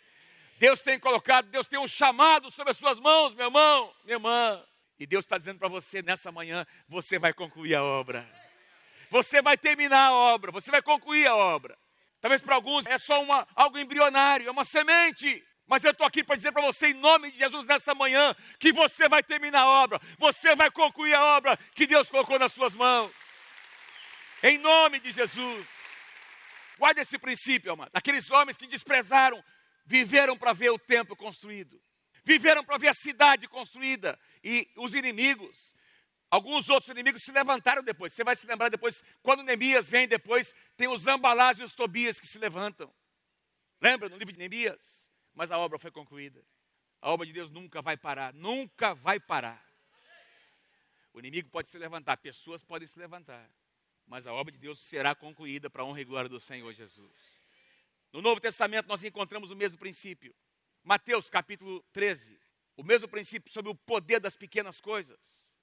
Deus 0.61 0.83
tem 0.83 1.01
colocado, 1.01 1.46
Deus 1.46 1.66
tem 1.66 1.79
um 1.79 1.88
chamado 1.88 2.51
sobre 2.51 2.73
as 2.73 2.77
suas 2.77 3.01
mãos, 3.01 3.33
meu 3.33 3.46
irmão, 3.46 3.94
minha 4.05 4.16
irmã. 4.16 4.62
E 4.99 5.07
Deus 5.07 5.25
está 5.25 5.38
dizendo 5.38 5.59
para 5.59 5.68
você 5.68 6.03
nessa 6.03 6.31
manhã: 6.31 6.66
você 6.87 7.18
vai 7.18 7.33
concluir 7.33 7.75
a 7.75 7.83
obra. 7.83 8.31
Você 9.11 9.40
vai 9.40 9.57
terminar 9.57 10.09
a 10.09 10.12
obra, 10.12 10.53
você 10.53 10.70
vai 10.70 10.83
concluir 10.83 11.27
a 11.27 11.35
obra. 11.35 11.79
Talvez 12.20 12.42
para 12.42 12.57
alguns 12.57 12.85
é 12.85 12.99
só 12.99 13.23
uma, 13.23 13.49
algo 13.57 13.79
embrionário, 13.79 14.46
é 14.46 14.51
uma 14.51 14.66
semente. 14.66 15.42
Mas 15.66 15.83
eu 15.83 15.92
estou 15.92 16.07
aqui 16.07 16.23
para 16.23 16.37
dizer 16.37 16.53
para 16.53 16.61
você, 16.61 16.88
em 16.88 16.94
nome 16.94 17.31
de 17.31 17.38
Jesus, 17.38 17.64
nessa 17.66 17.94
manhã, 17.94 18.37
que 18.59 18.70
você 18.70 19.09
vai 19.09 19.23
terminar 19.23 19.62
a 19.62 19.66
obra, 19.66 19.99
você 20.18 20.55
vai 20.55 20.70
concluir 20.70 21.14
a 21.14 21.25
obra 21.38 21.57
que 21.75 21.87
Deus 21.87 22.11
colocou 22.11 22.38
nas 22.38 22.53
suas 22.53 22.75
mãos. 22.75 23.11
Em 24.42 24.59
nome 24.59 25.01
de 25.01 25.11
Jesus. 25.11 25.66
Guarde 26.79 27.01
esse 27.01 27.18
princípio, 27.18 27.73
amado. 27.73 27.90
Aqueles 27.94 28.31
homens 28.31 28.59
que 28.59 28.66
desprezaram, 28.66 29.42
viveram 29.90 30.38
para 30.38 30.53
ver 30.53 30.70
o 30.70 30.79
templo 30.79 31.16
construído. 31.16 31.83
Viveram 32.24 32.64
para 32.64 32.79
ver 32.79 32.88
a 32.88 32.94
cidade 32.94 33.48
construída. 33.48 34.16
E 34.44 34.70
os 34.76 34.94
inimigos, 34.94 35.74
alguns 36.31 36.68
outros 36.68 36.90
inimigos 36.90 37.24
se 37.24 37.33
levantaram 37.33 37.83
depois. 37.83 38.12
Você 38.12 38.22
vai 38.22 38.37
se 38.37 38.46
lembrar 38.46 38.68
depois, 38.68 39.03
quando 39.20 39.42
Neemias 39.42 39.90
vem 39.90 40.07
depois, 40.07 40.55
tem 40.76 40.87
os 40.87 41.09
Ambalás 41.09 41.59
e 41.59 41.64
os 41.64 41.74
Tobias 41.74 42.20
que 42.20 42.26
se 42.29 42.38
levantam. 42.38 42.94
Lembra 43.81 44.09
no 44.09 44.16
livro 44.16 44.33
de 44.33 44.38
Neemias? 44.38 45.11
Mas 45.35 45.50
a 45.50 45.59
obra 45.59 45.76
foi 45.76 45.90
concluída. 45.90 46.40
A 47.03 47.11
obra 47.11 47.26
de 47.26 47.33
Deus 47.33 47.50
nunca 47.50 47.83
vai 47.83 47.96
parar, 47.96 48.33
nunca 48.33 48.94
vai 48.94 49.18
parar. 49.18 49.66
O 51.12 51.18
inimigo 51.18 51.50
pode 51.50 51.66
se 51.66 51.76
levantar, 51.79 52.16
pessoas 52.18 52.62
podem 52.62 52.87
se 52.87 52.96
levantar, 52.96 53.50
mas 54.07 54.24
a 54.24 54.33
obra 54.33 54.53
de 54.53 54.59
Deus 54.59 54.79
será 54.79 55.16
concluída 55.16 55.68
para 55.68 55.83
a 55.83 55.85
honra 55.85 56.00
e 56.00 56.05
glória 56.05 56.29
do 56.29 56.38
Senhor 56.38 56.72
Jesus. 56.72 57.39
No 58.12 58.20
Novo 58.20 58.40
Testamento 58.40 58.88
nós 58.88 59.05
encontramos 59.05 59.51
o 59.51 59.57
mesmo 59.57 59.79
princípio. 59.79 60.35
Mateus 60.83 61.29
capítulo 61.29 61.85
13, 61.92 62.40
o 62.77 62.83
mesmo 62.83 63.07
princípio 63.09 63.53
sobre 63.53 63.70
o 63.70 63.75
poder 63.75 64.20
das 64.20 64.37
pequenas 64.37 64.81
coisas. 64.81 65.18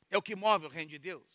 É 0.10 0.18
o 0.18 0.22
que 0.22 0.36
move 0.36 0.66
o 0.66 0.70
reino 0.70 0.90
de 0.90 1.00
Deus. 1.00 1.26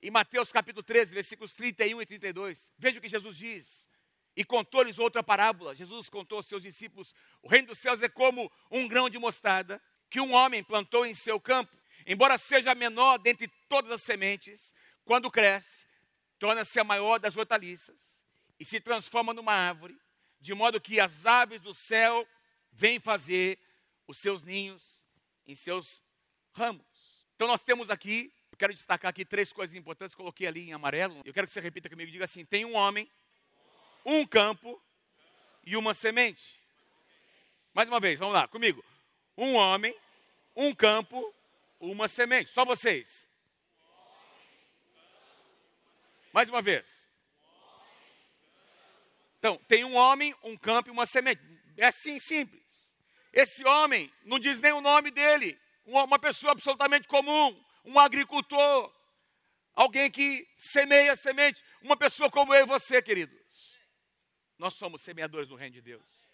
Em 0.00 0.10
Mateus 0.10 0.52
capítulo 0.52 0.82
13, 0.82 1.12
versículos 1.12 1.54
31 1.54 2.02
e 2.02 2.06
32, 2.06 2.70
veja 2.78 2.98
o 2.98 3.02
que 3.02 3.08
Jesus 3.08 3.36
diz. 3.36 3.88
E 4.36 4.44
contou-lhes 4.44 4.98
outra 4.98 5.22
parábola. 5.22 5.74
Jesus 5.74 6.08
contou 6.08 6.36
aos 6.36 6.46
seus 6.46 6.62
discípulos: 6.62 7.12
O 7.42 7.48
reino 7.48 7.68
dos 7.68 7.78
céus 7.78 8.00
é 8.02 8.08
como 8.08 8.52
um 8.70 8.86
grão 8.86 9.10
de 9.10 9.18
mostarda 9.18 9.82
que 10.08 10.20
um 10.20 10.32
homem 10.32 10.62
plantou 10.62 11.04
em 11.04 11.14
seu 11.14 11.40
campo 11.40 11.76
embora 12.08 12.38
seja 12.38 12.74
menor 12.74 13.18
dentre 13.18 13.48
todas 13.68 13.90
as 13.90 14.02
sementes, 14.02 14.74
quando 15.04 15.30
cresce, 15.30 15.86
torna-se 16.38 16.80
a 16.80 16.84
maior 16.84 17.18
das 17.18 17.36
hortaliças 17.36 18.24
e 18.58 18.64
se 18.64 18.80
transforma 18.80 19.34
numa 19.34 19.52
árvore, 19.52 19.98
de 20.40 20.54
modo 20.54 20.80
que 20.80 21.00
as 21.00 21.26
aves 21.26 21.60
do 21.60 21.74
céu 21.74 22.26
vêm 22.72 23.00
fazer 23.00 23.58
os 24.06 24.18
seus 24.18 24.44
ninhos 24.44 25.06
em 25.46 25.54
seus 25.54 26.02
ramos. 26.52 26.86
Então 27.34 27.46
nós 27.46 27.62
temos 27.62 27.90
aqui, 27.90 28.32
eu 28.50 28.58
quero 28.58 28.74
destacar 28.74 29.10
aqui 29.10 29.24
três 29.24 29.52
coisas 29.52 29.74
importantes, 29.76 30.14
coloquei 30.14 30.46
ali 30.46 30.68
em 30.68 30.72
amarelo. 30.72 31.20
Eu 31.24 31.32
quero 31.32 31.46
que 31.46 31.52
você 31.52 31.60
repita 31.60 31.88
comigo, 31.88 32.10
diga 32.10 32.24
assim: 32.24 32.44
tem 32.44 32.64
um 32.64 32.74
homem, 32.74 33.10
um 34.04 34.26
campo 34.26 34.82
e 35.64 35.76
uma 35.76 35.94
semente. 35.94 36.60
Mais 37.74 37.88
uma 37.88 38.00
vez, 38.00 38.18
vamos 38.18 38.34
lá, 38.34 38.48
comigo. 38.48 38.84
Um 39.36 39.54
homem, 39.54 39.94
um 40.56 40.74
campo 40.74 41.34
uma 41.80 42.08
semente. 42.08 42.50
Só 42.50 42.64
vocês. 42.64 43.28
Mais 46.32 46.48
uma 46.48 46.60
vez. 46.60 47.07
Então, 49.38 49.56
tem 49.68 49.84
um 49.84 49.94
homem, 49.94 50.34
um 50.42 50.56
campo 50.56 50.88
e 50.88 50.92
uma 50.92 51.06
semente. 51.06 51.40
É 51.76 51.86
assim 51.86 52.18
simples. 52.18 52.96
Esse 53.32 53.64
homem 53.64 54.12
não 54.24 54.38
diz 54.38 54.60
nem 54.60 54.72
o 54.72 54.80
nome 54.80 55.10
dele. 55.10 55.58
Uma 55.84 56.18
pessoa 56.18 56.52
absolutamente 56.52 57.06
comum, 57.08 57.64
um 57.84 57.98
agricultor, 57.98 58.92
alguém 59.74 60.10
que 60.10 60.46
semeia 60.56 61.16
semente, 61.16 61.62
uma 61.80 61.96
pessoa 61.96 62.30
como 62.30 62.52
eu 62.52 62.64
e 62.64 62.66
você, 62.66 63.00
queridos. 63.00 63.38
Nós 64.58 64.74
somos 64.74 65.02
semeadores 65.02 65.48
do 65.48 65.54
reino 65.54 65.74
de 65.74 65.80
Deus. 65.80 66.28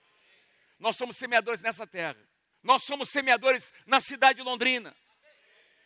Nós 0.78 0.96
somos 0.96 1.16
semeadores 1.16 1.60
nessa 1.60 1.86
terra. 1.86 2.18
Nós 2.62 2.82
somos 2.82 3.10
semeadores 3.10 3.72
na 3.86 4.00
cidade 4.00 4.38
de 4.38 4.44
Londrina. 4.44 4.96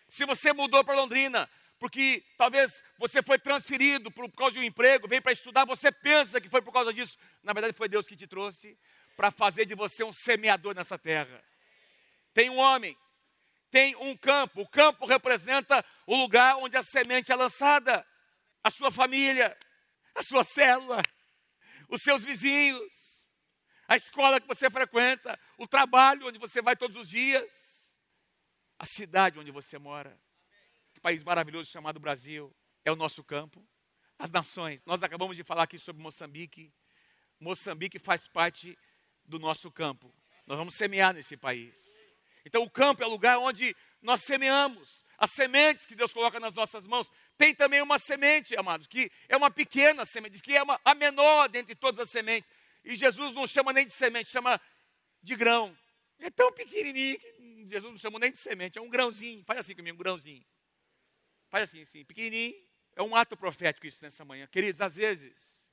Se 0.09 0.24
você 0.24 0.52
mudou 0.52 0.85
para 0.85 0.94
Londrina, 0.94 1.50
porque 1.78 2.24
talvez 2.36 2.82
você 2.98 3.22
foi 3.22 3.38
transferido 3.38 4.10
por 4.10 4.30
causa 4.32 4.54
de 4.54 4.60
um 4.60 4.64
emprego, 4.64 5.08
veio 5.08 5.22
para 5.22 5.32
estudar, 5.32 5.64
você 5.64 5.92
pensa 5.92 6.40
que 6.40 6.48
foi 6.48 6.60
por 6.60 6.72
causa 6.72 6.92
disso. 6.92 7.16
Na 7.42 7.52
verdade, 7.52 7.76
foi 7.76 7.88
Deus 7.88 8.06
que 8.06 8.16
te 8.16 8.26
trouxe 8.26 8.78
para 9.16 9.30
fazer 9.30 9.64
de 9.64 9.74
você 9.74 10.04
um 10.04 10.12
semeador 10.12 10.74
nessa 10.74 10.98
terra. 10.98 11.42
Tem 12.34 12.50
um 12.50 12.58
homem, 12.58 12.96
tem 13.70 13.94
um 13.96 14.16
campo. 14.16 14.62
O 14.62 14.68
campo 14.68 15.06
representa 15.06 15.84
o 16.06 16.16
lugar 16.16 16.56
onde 16.56 16.76
a 16.76 16.82
semente 16.82 17.32
é 17.32 17.34
lançada. 17.34 18.06
A 18.62 18.70
sua 18.70 18.90
família, 18.90 19.56
a 20.14 20.22
sua 20.22 20.42
célula, 20.42 21.00
os 21.88 22.02
seus 22.02 22.24
vizinhos, 22.24 22.92
a 23.86 23.96
escola 23.96 24.40
que 24.40 24.48
você 24.48 24.68
frequenta, 24.68 25.38
o 25.56 25.66
trabalho 25.66 26.26
onde 26.26 26.38
você 26.38 26.60
vai 26.60 26.76
todos 26.76 26.96
os 26.96 27.08
dias 27.08 27.78
a 28.78 28.86
cidade 28.86 29.38
onde 29.38 29.50
você 29.50 29.78
mora. 29.78 30.18
Esse 30.98 31.02
país 31.02 31.22
maravilhoso 31.22 31.70
chamado 31.70 32.00
Brasil 32.00 32.52
é 32.84 32.90
o 32.90 32.96
nosso 32.96 33.22
campo. 33.22 33.64
As 34.18 34.32
nações, 34.32 34.84
nós 34.84 35.00
acabamos 35.00 35.37
de 35.37 35.44
falar 35.44 35.62
aqui 35.62 35.78
sobre 35.78 36.02
Moçambique. 36.02 36.72
Moçambique 37.38 38.00
faz 38.00 38.26
parte 38.26 38.76
do 39.24 39.38
nosso 39.38 39.70
campo. 39.70 40.12
Nós 40.44 40.58
vamos 40.58 40.74
semear 40.74 41.14
nesse 41.14 41.37
país. 41.37 41.72
Então, 42.44 42.64
o 42.64 42.68
campo 42.68 43.00
é 43.00 43.06
o 43.06 43.11
lugar 43.11 43.38
onde 43.38 43.76
nós 44.02 44.22
semeamos 44.22 45.06
as 45.16 45.30
sementes 45.30 45.87
que 45.87 45.94
Deus 45.94 46.12
coloca 46.12 46.40
nas 46.40 46.52
nossas 46.52 46.84
mãos. 46.84 47.12
Tem 47.37 47.54
também 47.54 47.80
uma 47.80 48.00
semente, 48.00 48.56
amados, 48.56 48.88
que 48.88 49.08
é 49.28 49.37
uma 49.37 49.52
pequena 49.52 50.04
semente, 50.04 50.42
que 50.42 50.56
é 50.56 50.62
uma, 50.64 50.80
a 50.84 50.96
menor 50.96 51.48
dentre 51.48 51.76
todas 51.76 52.00
as 52.00 52.11
sementes. 52.11 52.50
E 52.84 52.96
Jesus 52.96 53.32
não 53.34 53.46
chama 53.46 53.72
nem 53.72 53.87
de 53.87 53.92
semente, 53.92 54.30
chama 54.30 54.61
de 55.22 55.37
grão. 55.37 55.78
É 56.18 56.28
tão 56.28 56.52
pequenininho 56.52 57.20
que 57.20 57.68
Jesus 57.68 57.92
não 57.92 57.98
chamou 57.98 58.18
nem 58.18 58.32
de 58.32 58.38
semente, 58.38 58.80
é 58.80 58.82
um 58.82 58.90
grãozinho. 58.90 59.44
Faz 59.44 59.61
assim 59.61 59.76
comigo, 59.76 59.94
um 59.94 60.02
grãozinho. 60.02 60.44
Faz 61.48 61.64
assim, 61.64 61.82
assim, 61.82 62.04
pequenininho. 62.04 62.54
É 62.94 63.02
um 63.02 63.14
ato 63.14 63.37
profético 63.37 63.87
isso 63.87 63.98
nessa 64.02 64.24
manhã. 64.24 64.46
Queridos, 64.46 64.80
às 64.80 64.96
vezes, 64.96 65.70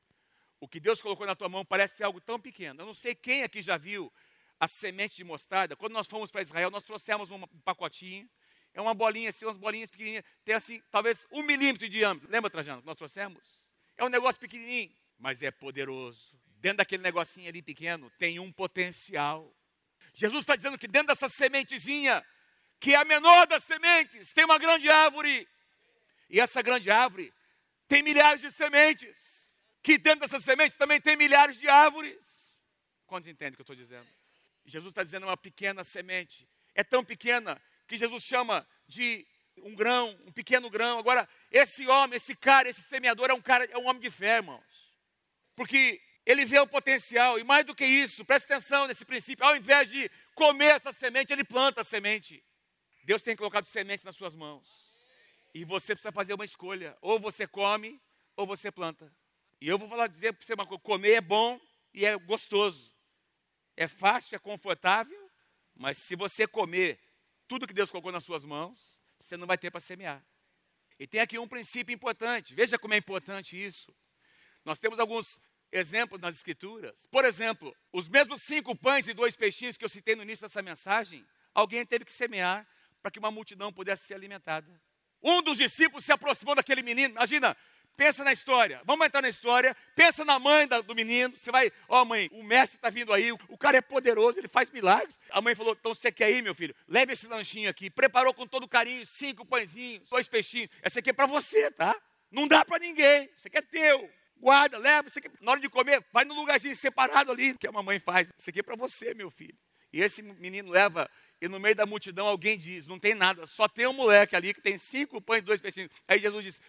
o 0.60 0.68
que 0.68 0.80
Deus 0.80 1.02
colocou 1.02 1.26
na 1.26 1.36
tua 1.36 1.50
mão 1.50 1.66
parece 1.66 2.04
algo 2.04 2.22
tão 2.22 2.40
pequeno. 2.40 2.82
Eu 2.82 2.86
não 2.86 2.94
sei 2.94 3.16
quem 3.16 3.44
aqui 3.44 3.62
já 3.62 3.78
viu 3.78 4.12
a 4.60 4.68
semente 4.68 5.16
de 5.16 5.24
mostarda. 5.24 5.76
Quando 5.76 5.94
nós 5.94 6.08
fomos 6.08 6.32
para 6.32 6.42
Israel, 6.42 6.72
nós 6.72 6.84
trouxemos 6.84 7.32
um 7.32 7.46
pacotinho. 7.64 8.30
É 8.74 8.82
uma 8.82 8.94
bolinha 8.94 9.30
assim, 9.30 9.46
umas 9.46 9.58
bolinhas 9.58 9.90
pequenininhas. 9.90 10.26
Tem 10.44 10.56
assim, 10.56 10.82
talvez 10.92 11.28
um 11.32 11.42
milímetro 11.42 11.88
de 11.88 11.98
diâmetro. 11.98 12.30
Lembra, 12.30 12.50
Trajano, 12.50 12.82
que 12.82 12.88
nós 12.88 12.98
trouxemos? 12.98 13.70
É 13.98 14.04
um 14.04 14.10
negócio 14.10 14.40
pequenininho, 14.40 14.94
mas 15.18 15.42
é 15.42 15.50
poderoso. 15.50 16.38
Dentro 16.58 16.78
daquele 16.78 17.04
negocinho 17.04 17.48
ali 17.48 17.62
pequeno, 17.62 18.10
tem 18.18 18.40
um 18.40 18.52
potencial. 18.52 19.54
Jesus 20.14 20.42
está 20.42 20.56
dizendo 20.56 20.78
que 20.78 20.88
dentro 20.88 21.08
dessa 21.08 21.30
sementezinha, 21.30 22.26
que 22.80 22.94
é 22.94 22.98
a 22.98 23.06
menor 23.06 23.48
das 23.48 23.64
sementes, 23.64 24.34
tem 24.34 24.46
uma 24.46 24.58
grande 24.58 24.90
árvore. 24.90 25.48
E 26.30 26.40
essa 26.40 26.62
grande 26.62 26.90
árvore 26.90 27.34
tem 27.88 28.02
milhares 28.02 28.42
de 28.42 28.52
sementes. 28.52 29.36
Que 29.82 29.98
dentro 29.98 30.22
dessas 30.22 30.44
sementes 30.44 30.76
também 30.76 31.00
tem 31.00 31.16
milhares 31.16 31.58
de 31.58 31.70
árvores. 31.70 32.60
Quantos 33.06 33.28
entendem 33.28 33.54
o 33.54 33.56
que 33.56 33.62
eu 33.62 33.64
estou 33.64 33.76
dizendo? 33.76 34.08
Jesus 34.66 34.92
está 34.92 35.04
dizendo 35.04 35.28
uma 35.28 35.38
pequena 35.38 35.84
semente. 35.84 36.50
É 36.74 36.84
tão 36.84 37.04
pequena 37.04 37.62
que 37.88 37.98
Jesus 37.98 38.24
chama 38.24 38.68
de 38.88 39.26
um 39.58 39.76
grão, 39.76 40.20
um 40.26 40.32
pequeno 40.32 40.70
grão. 40.70 40.98
Agora, 40.98 41.30
esse 41.52 41.88
homem, 41.88 42.18
esse 42.18 42.36
cara, 42.36 42.68
esse 42.68 42.82
semeador 42.84 43.30
é 43.30 43.34
um 43.34 43.42
cara, 43.42 43.66
é 43.66 43.78
um 43.78 43.88
homem 43.88 44.02
de 44.02 44.10
fé, 44.10 44.38
irmãos. 44.38 44.64
Porque 45.56 46.02
ele 46.26 46.44
vê 46.46 46.60
o 46.60 46.68
potencial, 46.68 47.38
e 47.38 47.44
mais 47.44 47.66
do 47.66 47.76
que 47.76 47.86
isso, 47.86 48.26
preste 48.26 48.52
atenção 48.52 48.88
nesse 48.88 49.06
princípio, 49.06 49.46
ao 49.46 49.56
invés 49.56 49.88
de 49.88 50.10
comer 50.34 50.76
essa 50.76 50.92
semente, 50.92 51.32
ele 51.32 51.44
planta 51.44 51.82
a 51.82 51.84
semente. 51.84 52.44
Deus 53.04 53.22
tem 53.22 53.36
colocado 53.36 53.66
sementes 53.66 54.04
nas 54.04 54.16
suas 54.16 54.36
mãos. 54.36 54.85
E 55.56 55.64
você 55.64 55.96
precisa 55.96 56.12
fazer 56.12 56.34
uma 56.34 56.44
escolha. 56.44 56.98
Ou 57.00 57.18
você 57.18 57.48
come, 57.48 58.02
ou 58.36 58.46
você 58.46 58.70
planta. 58.70 59.10
E 59.62 59.70
eu 59.70 59.80
vou 59.80 59.88
falar, 59.88 60.08
dizer 60.08 60.34
para 60.34 60.46
você 60.46 60.54
uma 60.54 60.68
coisa: 60.68 60.84
comer 60.84 61.14
é 61.14 61.22
bom 61.22 61.58
e 61.94 62.06
é 62.06 62.14
gostoso. 62.18 62.94
É 63.78 63.88
fácil, 63.88 64.36
é 64.36 64.40
confortável, 64.40 65.32
mas 65.74 65.98
se 65.98 66.14
você 66.14 66.46
comer 66.46 67.00
tudo 67.48 67.66
que 67.66 67.74
Deus 67.74 67.90
colocou 67.90 68.12
nas 68.12 68.26
suas 68.26 68.44
mãos, 68.44 69.02
você 69.18 69.38
não 69.38 69.48
vai 69.48 69.58
ter 69.58 69.72
para 69.72 69.80
semear. 69.80 70.22
E 71.00 71.08
tem 71.08 71.22
aqui 71.22 71.40
um 71.40 71.48
princípio 71.48 71.94
importante. 71.94 72.54
Veja 72.54 72.78
como 72.78 72.94
é 72.94 72.98
importante 72.98 73.56
isso. 73.56 73.96
Nós 74.66 74.78
temos 74.78 75.00
alguns 75.00 75.40
exemplos 75.72 76.20
nas 76.20 76.36
Escrituras. 76.36 77.08
Por 77.08 77.24
exemplo, 77.24 77.74
os 77.94 78.10
mesmos 78.10 78.42
cinco 78.42 78.76
pães 78.76 79.08
e 79.08 79.14
dois 79.14 79.38
peixinhos 79.38 79.78
que 79.78 79.86
eu 79.86 79.90
citei 79.90 80.18
no 80.18 80.24
início 80.24 80.46
dessa 80.46 80.62
mensagem, 80.62 81.26
alguém 81.54 81.86
teve 81.86 82.04
que 82.04 82.12
semear 82.12 82.68
para 83.02 83.10
que 83.10 83.20
uma 83.20 83.32
multidão 83.32 83.72
pudesse 83.72 84.04
ser 84.04 84.16
alimentada. 84.16 84.82
Um 85.26 85.42
dos 85.42 85.58
discípulos 85.58 86.06
se 86.06 86.12
aproximou 86.12 86.54
daquele 86.54 86.84
menino. 86.84 87.16
Imagina, 87.16 87.58
pensa 87.98 88.24
na 88.24 88.32
história. 88.32 88.80
Vamos 88.86 89.08
entrar 89.08 89.24
na 89.24 89.28
história. 89.28 89.76
Pensa 89.96 90.24
na 90.24 90.38
mãe 90.38 90.68
do 90.68 90.94
menino. 90.94 91.34
Você 91.36 91.52
vai, 91.52 91.72
ó 91.90 92.04
oh, 92.04 92.06
mãe, 92.06 92.30
o 92.32 92.44
mestre 92.44 92.78
está 92.78 92.92
vindo 92.92 93.12
aí. 93.12 93.32
O 93.32 93.58
cara 93.58 93.78
é 93.78 93.82
poderoso, 93.82 94.38
ele 94.38 94.48
faz 94.48 94.70
milagres. 94.70 95.20
A 95.32 95.42
mãe 95.42 95.56
falou: 95.56 95.76
então 95.78 95.96
você 95.96 96.12
quer 96.12 96.30
ir, 96.30 96.44
meu 96.44 96.54
filho? 96.54 96.76
Leve 96.88 97.14
esse 97.14 97.26
lanchinho 97.26 97.68
aqui. 97.68 97.90
Preparou 97.90 98.36
com 98.36 98.46
todo 98.46 98.68
carinho 98.68 99.04
cinco 99.04 99.44
pãezinhos, 99.44 100.08
dois 100.08 100.28
peixinhos. 100.28 100.70
Essa 100.84 101.00
aqui 101.00 101.10
é 101.10 101.14
para 101.14 101.26
você, 101.26 101.72
tá? 101.72 102.00
Não 102.30 102.48
dá 102.48 102.64
para 102.64 102.78
ninguém. 102.78 103.28
Isso 103.36 103.48
aqui 103.48 103.58
é 103.58 103.62
teu 103.64 104.08
guarda, 104.38 104.78
leva. 104.78 105.08
Isso 105.08 105.18
aqui, 105.18 105.32
na 105.42 105.54
hora 105.54 105.60
de 105.60 105.70
comer, 105.70 106.06
vai 106.14 106.24
no 106.24 106.36
lugarzinho 106.36 106.76
separado 106.76 107.32
ali, 107.32 107.58
que 107.58 107.66
a 107.66 107.72
mamãe 107.72 108.00
faz. 108.00 108.32
Isso 108.38 108.52
aqui 108.52 108.60
é 108.60 108.64
para 108.64 108.76
você, 108.76 109.16
meu 109.16 109.32
filho. 109.32 109.58
E 109.92 110.02
esse 110.02 110.22
menino 110.22 110.70
leva, 110.70 111.10
e 111.46 111.48
no 111.48 111.60
meio 111.60 111.76
da 111.76 111.86
multidão 111.86 112.26
alguém 112.26 112.58
diz: 112.58 112.88
não 112.88 112.98
tem 112.98 113.14
nada, 113.14 113.46
só 113.46 113.68
tem 113.68 113.86
um 113.86 113.94
moleque 113.94 114.36
ali 114.36 114.52
que 114.52 114.62
tem 114.62 114.80
cinco 114.80 115.22
pães 115.22 115.44
e 115.44 115.46
dois 115.46 115.62
peixinhos. 115.62 115.92
Aí 116.08 116.20
Jesus 116.20 116.44
diz: 116.44 116.62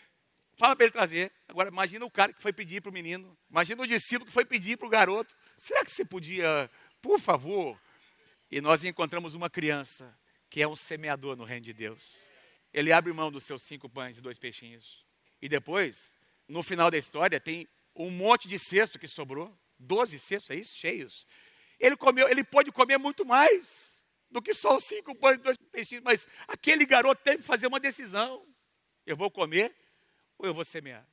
Fala 0.58 0.76
para 0.76 0.84
ele 0.84 0.92
trazer. 0.92 1.32
Agora, 1.48 1.70
imagina 1.70 2.04
o 2.04 2.10
cara 2.10 2.30
que 2.30 2.42
foi 2.42 2.52
pedir 2.52 2.82
para 2.82 2.90
o 2.90 2.92
menino. 2.92 3.34
Imagina 3.50 3.82
o 3.82 3.86
discípulo 3.86 4.26
que 4.26 4.32
foi 4.32 4.44
pedir 4.44 4.76
para 4.76 4.86
o 4.86 4.90
garoto. 4.90 5.34
Será 5.56 5.82
que 5.82 5.90
você 5.90 6.04
podia, 6.04 6.70
por 7.00 7.18
favor? 7.18 7.80
E 8.50 8.60
nós 8.60 8.84
encontramos 8.84 9.32
uma 9.32 9.48
criança 9.48 10.14
que 10.50 10.60
é 10.60 10.68
um 10.68 10.76
semeador 10.76 11.36
no 11.36 11.44
reino 11.44 11.64
de 11.64 11.72
Deus. 11.72 12.14
Ele 12.70 12.92
abre 12.92 13.10
mão 13.14 13.32
dos 13.32 13.44
seus 13.44 13.62
cinco 13.62 13.88
pães 13.88 14.18
e 14.18 14.20
dois 14.20 14.38
peixinhos. 14.38 15.06
E 15.40 15.48
depois, 15.48 16.14
no 16.46 16.62
final 16.62 16.90
da 16.90 16.98
história, 16.98 17.40
tem 17.40 17.66
um 17.94 18.10
monte 18.10 18.46
de 18.46 18.58
cesto 18.58 18.98
que 18.98 19.08
sobrou. 19.08 19.58
Doze 19.78 20.18
cestos, 20.18 20.50
é 20.50 20.56
isso? 20.56 20.76
Cheios. 20.76 21.26
Ele 21.80 21.96
comeu, 21.96 22.28
ele 22.28 22.44
pôde 22.44 22.70
comer 22.70 22.98
muito 22.98 23.24
mais 23.24 23.95
do 24.30 24.42
que 24.42 24.54
só 24.54 24.76
os 24.76 24.84
cinco 24.84 25.14
pães 25.14 25.36
e 25.36 25.42
dois 25.42 25.56
peixinhos. 25.56 26.04
Mas 26.04 26.26
aquele 26.46 26.84
garoto 26.84 27.22
teve 27.22 27.38
que 27.38 27.44
fazer 27.44 27.66
uma 27.66 27.80
decisão. 27.80 28.46
Eu 29.04 29.16
vou 29.16 29.30
comer 29.30 29.74
ou 30.38 30.46
eu 30.46 30.54
vou 30.54 30.64
semear? 30.64 31.06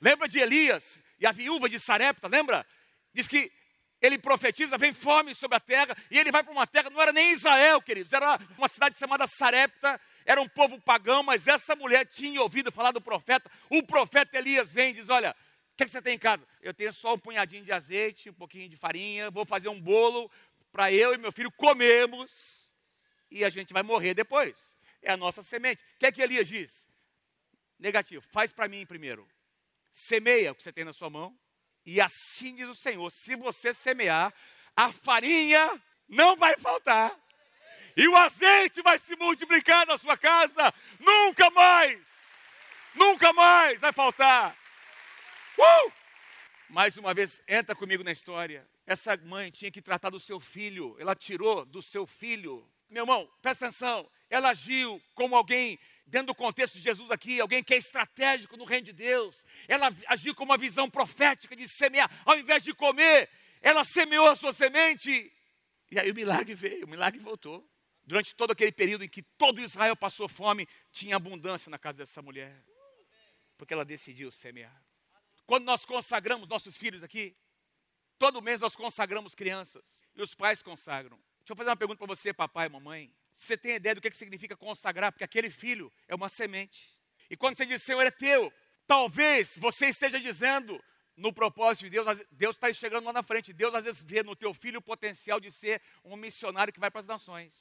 Lembra 0.00 0.28
de 0.28 0.38
Elias 0.38 1.02
e 1.18 1.26
a 1.26 1.32
viúva 1.32 1.68
de 1.68 1.78
Sarepta, 1.78 2.26
lembra? 2.26 2.66
Diz 3.12 3.28
que 3.28 3.52
ele 4.00 4.16
profetiza, 4.18 4.78
vem 4.78 4.94
fome 4.94 5.34
sobre 5.34 5.56
a 5.56 5.60
terra, 5.60 5.94
e 6.10 6.18
ele 6.18 6.32
vai 6.32 6.42
para 6.42 6.52
uma 6.52 6.66
terra, 6.66 6.88
não 6.88 7.00
era 7.00 7.12
nem 7.12 7.32
Israel, 7.32 7.82
queridos, 7.82 8.12
era 8.12 8.40
uma 8.56 8.66
cidade 8.66 8.96
chamada 8.96 9.26
Sarepta, 9.26 10.00
era 10.24 10.40
um 10.40 10.48
povo 10.48 10.80
pagão, 10.80 11.22
mas 11.22 11.46
essa 11.46 11.76
mulher 11.76 12.06
tinha 12.06 12.40
ouvido 12.40 12.72
falar 12.72 12.92
do 12.92 13.00
profeta. 13.00 13.50
O 13.68 13.82
profeta 13.82 14.38
Elias 14.38 14.72
vem 14.72 14.90
e 14.90 14.94
diz: 14.94 15.08
Olha, 15.08 15.32
o 15.32 15.76
que, 15.76 15.82
é 15.82 15.86
que 15.86 15.92
você 15.92 16.00
tem 16.00 16.14
em 16.14 16.18
casa? 16.18 16.46
Eu 16.62 16.72
tenho 16.72 16.92
só 16.92 17.14
um 17.14 17.18
punhadinho 17.18 17.64
de 17.64 17.72
azeite, 17.72 18.30
um 18.30 18.34
pouquinho 18.34 18.68
de 18.68 18.76
farinha, 18.76 19.30
vou 19.30 19.44
fazer 19.44 19.68
um 19.68 19.80
bolo 19.80 20.30
para 20.72 20.92
eu 20.92 21.14
e 21.14 21.18
meu 21.18 21.32
filho 21.32 21.50
comermos, 21.52 22.30
e 23.30 23.44
a 23.44 23.48
gente 23.48 23.72
vai 23.72 23.82
morrer 23.82 24.14
depois. 24.14 24.56
É 25.02 25.10
a 25.10 25.16
nossa 25.16 25.42
semente. 25.42 25.82
O 25.82 25.98
que 25.98 26.06
é 26.06 26.12
que 26.12 26.22
Elias 26.22 26.48
diz? 26.48 26.88
Negativo, 27.78 28.22
faz 28.32 28.52
para 28.52 28.68
mim 28.68 28.84
primeiro. 28.84 29.28
Semeia 29.90 30.52
o 30.52 30.54
que 30.54 30.62
você 30.62 30.72
tem 30.72 30.84
na 30.84 30.92
sua 30.92 31.10
mão, 31.10 31.36
e 31.84 32.00
assim 32.00 32.54
diz 32.54 32.68
o 32.68 32.74
Senhor: 32.74 33.10
se 33.10 33.34
você 33.36 33.72
semear, 33.74 34.32
a 34.76 34.92
farinha 34.92 35.82
não 36.08 36.36
vai 36.36 36.56
faltar, 36.58 37.18
e 37.96 38.06
o 38.06 38.16
azeite 38.16 38.82
vai 38.82 38.98
se 38.98 39.16
multiplicar 39.16 39.86
na 39.86 39.98
sua 39.98 40.16
casa, 40.16 40.72
nunca 40.98 41.50
mais, 41.50 42.00
nunca 42.94 43.32
mais 43.32 43.80
vai 43.80 43.92
faltar. 43.92 44.56
Uh! 45.58 45.92
Mais 46.68 46.96
uma 46.96 47.12
vez, 47.12 47.42
entra 47.48 47.74
comigo 47.74 48.04
na 48.04 48.12
história. 48.12 48.66
Essa 48.90 49.16
mãe 49.18 49.52
tinha 49.52 49.70
que 49.70 49.80
tratar 49.80 50.10
do 50.10 50.18
seu 50.18 50.40
filho, 50.40 50.96
ela 50.98 51.14
tirou 51.14 51.64
do 51.64 51.80
seu 51.80 52.08
filho. 52.08 52.68
Meu 52.88 53.04
irmão, 53.04 53.30
presta 53.40 53.66
atenção, 53.66 54.10
ela 54.28 54.48
agiu 54.48 55.00
como 55.14 55.36
alguém 55.36 55.78
dentro 56.04 56.26
do 56.26 56.34
contexto 56.34 56.74
de 56.76 56.82
Jesus 56.82 57.08
aqui, 57.08 57.40
alguém 57.40 57.62
que 57.62 57.72
é 57.72 57.76
estratégico 57.76 58.56
no 58.56 58.64
reino 58.64 58.86
de 58.86 58.92
Deus. 58.92 59.46
Ela 59.68 59.94
agiu 60.08 60.34
com 60.34 60.42
uma 60.42 60.58
visão 60.58 60.90
profética 60.90 61.54
de 61.54 61.68
semear, 61.68 62.10
ao 62.26 62.36
invés 62.36 62.64
de 62.64 62.74
comer, 62.74 63.30
ela 63.60 63.84
semeou 63.84 64.26
a 64.26 64.34
sua 64.34 64.52
semente. 64.52 65.32
E 65.88 65.96
aí 65.96 66.10
o 66.10 66.14
milagre 66.14 66.56
veio, 66.56 66.84
o 66.84 66.90
milagre 66.90 67.20
voltou. 67.20 67.64
Durante 68.02 68.34
todo 68.34 68.50
aquele 68.50 68.72
período 68.72 69.04
em 69.04 69.08
que 69.08 69.22
todo 69.22 69.60
Israel 69.60 69.94
passou 69.94 70.28
fome, 70.28 70.66
tinha 70.90 71.14
abundância 71.14 71.70
na 71.70 71.78
casa 71.78 71.98
dessa 71.98 72.20
mulher. 72.20 72.60
Porque 73.56 73.72
ela 73.72 73.84
decidiu 73.84 74.32
semear. 74.32 74.82
Quando 75.46 75.64
nós 75.64 75.84
consagramos 75.84 76.48
nossos 76.48 76.76
filhos 76.76 77.04
aqui, 77.04 77.36
todo 78.20 78.42
mês 78.42 78.60
nós 78.60 78.76
consagramos 78.76 79.34
crianças. 79.34 80.06
E 80.14 80.20
os 80.20 80.34
pais 80.34 80.62
consagram. 80.62 81.18
Deixa 81.38 81.52
eu 81.52 81.56
fazer 81.56 81.70
uma 81.70 81.76
pergunta 81.76 81.98
para 81.98 82.14
você, 82.14 82.34
papai 82.34 82.66
e 82.66 82.68
mamãe. 82.68 83.10
Você 83.32 83.56
tem 83.56 83.76
ideia 83.76 83.94
do 83.94 84.00
que 84.00 84.12
significa 84.12 84.54
consagrar? 84.54 85.10
Porque 85.10 85.24
aquele 85.24 85.50
filho 85.50 85.90
é 86.06 86.14
uma 86.14 86.28
semente. 86.28 86.94
E 87.30 87.36
quando 87.36 87.56
você 87.56 87.64
diz, 87.64 87.82
Senhor, 87.82 88.02
é 88.02 88.10
teu, 88.10 88.52
talvez 88.86 89.56
você 89.56 89.86
esteja 89.86 90.20
dizendo, 90.20 90.78
no 91.16 91.32
propósito 91.32 91.84
de 91.84 91.90
Deus, 91.90 92.06
Deus 92.30 92.56
está 92.56 92.70
chegando 92.74 93.06
lá 93.06 93.12
na 93.14 93.22
frente. 93.22 93.54
Deus 93.54 93.74
às 93.74 93.84
vezes 93.84 94.02
vê 94.02 94.22
no 94.22 94.36
teu 94.36 94.52
filho 94.52 94.80
o 94.80 94.82
potencial 94.82 95.40
de 95.40 95.50
ser 95.50 95.80
um 96.04 96.14
missionário 96.14 96.74
que 96.74 96.80
vai 96.80 96.90
para 96.90 97.00
as 97.00 97.06
nações. 97.06 97.54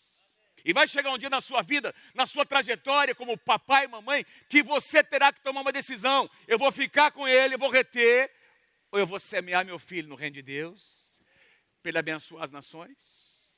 E 0.65 0.73
vai 0.73 0.89
chegar 0.89 1.09
um 1.11 1.17
dia 1.17 1.29
na 1.29 1.39
sua 1.39 1.61
vida, 1.61 1.95
na 2.13 2.25
sua 2.25 2.45
trajetória 2.45 3.15
como 3.15 3.37
papai 3.37 3.85
e 3.85 3.87
mamãe, 3.87 4.25
que 4.49 4.61
você 4.61 5.01
terá 5.01 5.31
que 5.31 5.39
tomar 5.39 5.61
uma 5.61 5.71
decisão. 5.71 6.29
Eu 6.45 6.59
vou 6.59 6.69
ficar 6.69 7.11
com 7.11 7.25
ele, 7.25 7.55
eu 7.55 7.59
vou 7.59 7.69
reter, 7.69 8.29
ou 8.91 8.99
eu 8.99 9.05
vou 9.05 9.19
semear 9.19 9.65
meu 9.65 9.79
filho 9.79 10.07
no 10.07 10.15
reino 10.15 10.35
de 10.35 10.41
Deus, 10.41 11.21
para 11.81 11.89
ele 11.89 11.97
abençoar 11.97 12.43
as 12.43 12.51
nações. 12.51 13.49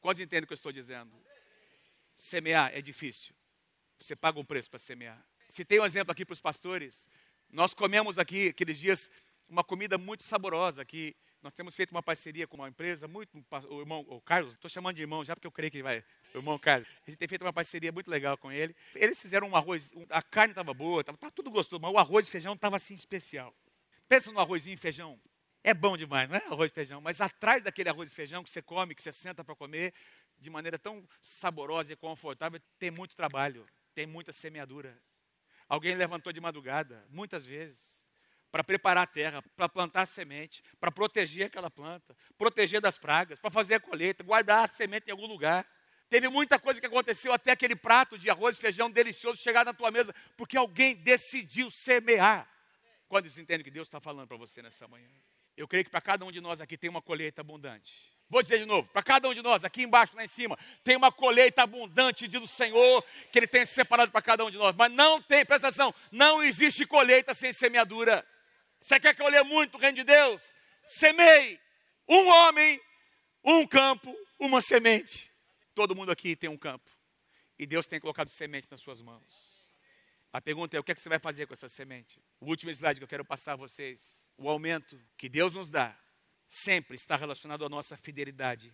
Quantos 0.00 0.20
entendem 0.20 0.44
o 0.44 0.46
que 0.46 0.52
eu 0.52 0.56
estou 0.56 0.72
dizendo? 0.72 1.12
Semear 2.14 2.70
é 2.74 2.80
difícil. 2.80 3.34
Você 3.98 4.16
paga 4.16 4.40
um 4.40 4.44
preço 4.44 4.70
para 4.70 4.78
semear. 4.78 5.24
Se 5.48 5.64
tem 5.64 5.80
um 5.80 5.84
exemplo 5.84 6.12
aqui 6.12 6.24
para 6.24 6.32
os 6.32 6.40
pastores, 6.40 7.08
nós 7.48 7.74
comemos 7.74 8.18
aqui 8.18 8.48
aqueles 8.48 8.78
dias 8.78 9.10
uma 9.48 9.64
comida 9.64 9.98
muito 9.98 10.22
saborosa 10.22 10.84
que 10.84 11.16
nós 11.42 11.52
temos 11.54 11.74
feito 11.74 11.90
uma 11.90 12.02
parceria 12.02 12.46
com 12.46 12.56
uma 12.56 12.68
empresa, 12.68 13.08
muito, 13.08 13.30
o 13.68 13.80
irmão 13.80 14.04
o 14.08 14.20
Carlos, 14.20 14.54
estou 14.54 14.70
chamando 14.70 14.96
de 14.96 15.02
irmão 15.02 15.24
já 15.24 15.34
porque 15.34 15.46
eu 15.46 15.52
creio 15.52 15.70
que 15.70 15.78
ele 15.78 15.82
vai, 15.82 16.04
o 16.34 16.38
irmão 16.38 16.58
Carlos. 16.58 16.88
A 17.06 17.10
gente 17.10 17.18
tem 17.18 17.26
feito 17.26 17.42
uma 17.42 17.52
parceria 17.52 17.90
muito 17.90 18.10
legal 18.10 18.36
com 18.36 18.52
ele. 18.52 18.76
Eles 18.94 19.20
fizeram 19.20 19.48
um 19.48 19.56
arroz, 19.56 19.90
a 20.10 20.22
carne 20.22 20.52
estava 20.52 20.74
boa, 20.74 21.00
estava 21.00 21.16
tá 21.16 21.30
tudo 21.30 21.50
gostoso, 21.50 21.80
mas 21.80 21.92
o 21.92 21.98
arroz 21.98 22.28
e 22.28 22.30
feijão 22.30 22.54
estava 22.54 22.76
assim 22.76 22.94
especial. 22.94 23.54
Pensa 24.10 24.32
no 24.32 24.40
arrozinho 24.40 24.74
e 24.74 24.76
feijão 24.76 25.20
é 25.62 25.72
bom 25.72 25.96
demais, 25.96 26.28
não 26.28 26.34
é 26.34 26.44
arroz 26.46 26.68
e 26.68 26.74
feijão, 26.74 27.00
mas 27.00 27.20
atrás 27.20 27.62
daquele 27.62 27.88
arroz 27.88 28.10
e 28.10 28.14
feijão 28.14 28.42
que 28.42 28.50
você 28.50 28.60
come, 28.60 28.92
que 28.92 29.00
você 29.00 29.12
senta 29.12 29.44
para 29.44 29.54
comer, 29.54 29.94
de 30.36 30.50
maneira 30.50 30.76
tão 30.76 31.06
saborosa 31.22 31.92
e 31.92 31.96
confortável, 31.96 32.60
tem 32.76 32.90
muito 32.90 33.14
trabalho, 33.14 33.64
tem 33.94 34.08
muita 34.08 34.32
semeadura. 34.32 35.00
Alguém 35.68 35.94
levantou 35.94 36.32
de 36.32 36.40
madrugada, 36.40 37.06
muitas 37.08 37.46
vezes, 37.46 38.04
para 38.50 38.64
preparar 38.64 39.04
a 39.04 39.06
terra, 39.06 39.44
para 39.54 39.68
plantar 39.68 40.02
a 40.02 40.06
semente, 40.06 40.60
para 40.80 40.90
proteger 40.90 41.46
aquela 41.46 41.70
planta, 41.70 42.16
proteger 42.36 42.80
das 42.80 42.98
pragas, 42.98 43.38
para 43.38 43.48
fazer 43.48 43.74
a 43.74 43.80
colheita, 43.80 44.24
guardar 44.24 44.64
a 44.64 44.66
semente 44.66 45.06
em 45.06 45.12
algum 45.12 45.28
lugar. 45.28 45.64
Teve 46.08 46.28
muita 46.28 46.58
coisa 46.58 46.80
que 46.80 46.86
aconteceu 46.86 47.32
até 47.32 47.52
aquele 47.52 47.76
prato 47.76 48.18
de 48.18 48.28
arroz 48.28 48.56
e 48.56 48.60
feijão 48.60 48.90
delicioso 48.90 49.40
chegar 49.40 49.64
na 49.64 49.72
tua 49.72 49.92
mesa, 49.92 50.12
porque 50.36 50.56
alguém 50.56 50.96
decidiu 50.96 51.70
semear. 51.70 52.49
Quando 53.10 53.28
você 53.28 53.40
entende 53.40 53.64
que 53.64 53.72
Deus 53.72 53.88
está 53.88 54.00
falando 54.00 54.28
para 54.28 54.36
você 54.36 54.62
nessa 54.62 54.86
manhã? 54.86 55.10
Eu 55.56 55.66
creio 55.66 55.84
que 55.84 55.90
para 55.90 56.00
cada 56.00 56.24
um 56.24 56.30
de 56.30 56.40
nós 56.40 56.60
aqui 56.60 56.78
tem 56.78 56.88
uma 56.88 57.02
colheita 57.02 57.40
abundante. 57.40 57.92
Vou 58.28 58.40
dizer 58.40 58.60
de 58.60 58.66
novo, 58.66 58.88
para 58.92 59.02
cada 59.02 59.28
um 59.28 59.34
de 59.34 59.42
nós, 59.42 59.64
aqui 59.64 59.82
embaixo, 59.82 60.14
lá 60.14 60.24
em 60.24 60.28
cima, 60.28 60.56
tem 60.84 60.94
uma 60.94 61.10
colheita 61.10 61.60
abundante 61.60 62.28
do 62.28 62.46
Senhor, 62.46 63.04
que 63.32 63.40
Ele 63.40 63.48
tem 63.48 63.66
separado 63.66 64.12
para 64.12 64.22
cada 64.22 64.44
um 64.44 64.50
de 64.50 64.56
nós. 64.56 64.76
Mas 64.76 64.92
não 64.92 65.20
tem, 65.20 65.44
presta 65.44 65.66
atenção, 65.66 65.92
não 66.12 66.40
existe 66.40 66.86
colheita 66.86 67.34
sem 67.34 67.52
semeadura. 67.52 68.24
Você 68.80 69.00
quer 69.00 69.16
colher 69.16 69.42
muito 69.42 69.76
o 69.76 69.80
reino 69.80 69.96
de 69.96 70.04
Deus? 70.04 70.54
Semeie. 70.84 71.58
Um 72.06 72.28
homem, 72.28 72.80
um 73.42 73.66
campo, 73.66 74.16
uma 74.38 74.60
semente. 74.60 75.28
Todo 75.74 75.96
mundo 75.96 76.12
aqui 76.12 76.36
tem 76.36 76.48
um 76.48 76.56
campo. 76.56 76.88
E 77.58 77.66
Deus 77.66 77.88
tem 77.88 77.98
colocado 77.98 78.28
semente 78.28 78.68
nas 78.70 78.80
suas 78.80 79.02
mãos. 79.02 79.49
A 80.32 80.40
pergunta 80.40 80.76
é: 80.76 80.80
o 80.80 80.84
que, 80.84 80.92
é 80.92 80.94
que 80.94 81.00
você 81.00 81.08
vai 81.08 81.18
fazer 81.18 81.46
com 81.46 81.54
essa 81.54 81.68
semente? 81.68 82.22
O 82.40 82.46
último 82.46 82.70
slide 82.70 83.00
que 83.00 83.04
eu 83.04 83.08
quero 83.08 83.24
passar 83.24 83.54
a 83.54 83.56
vocês. 83.56 84.28
O 84.36 84.48
aumento 84.48 85.00
que 85.16 85.28
Deus 85.28 85.54
nos 85.54 85.68
dá 85.68 85.98
sempre 86.48 86.96
está 86.96 87.16
relacionado 87.16 87.64
à 87.64 87.68
nossa 87.68 87.96
fidelidade 87.96 88.72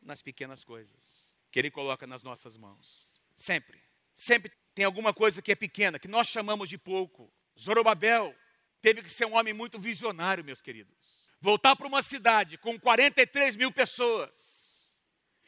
nas 0.00 0.22
pequenas 0.22 0.64
coisas 0.64 1.30
que 1.50 1.58
Ele 1.58 1.70
coloca 1.70 2.06
nas 2.06 2.22
nossas 2.22 2.56
mãos. 2.56 3.20
Sempre. 3.36 3.80
Sempre 4.14 4.50
tem 4.74 4.84
alguma 4.84 5.12
coisa 5.12 5.42
que 5.42 5.52
é 5.52 5.54
pequena, 5.54 5.98
que 5.98 6.08
nós 6.08 6.26
chamamos 6.26 6.68
de 6.68 6.78
pouco. 6.78 7.32
Zorobabel 7.58 8.34
teve 8.80 9.02
que 9.02 9.10
ser 9.10 9.26
um 9.26 9.36
homem 9.36 9.52
muito 9.52 9.78
visionário, 9.78 10.42
meus 10.42 10.62
queridos. 10.62 10.96
Voltar 11.40 11.76
para 11.76 11.86
uma 11.86 12.02
cidade 12.02 12.56
com 12.56 12.78
43 12.80 13.56
mil 13.56 13.70
pessoas 13.70 14.94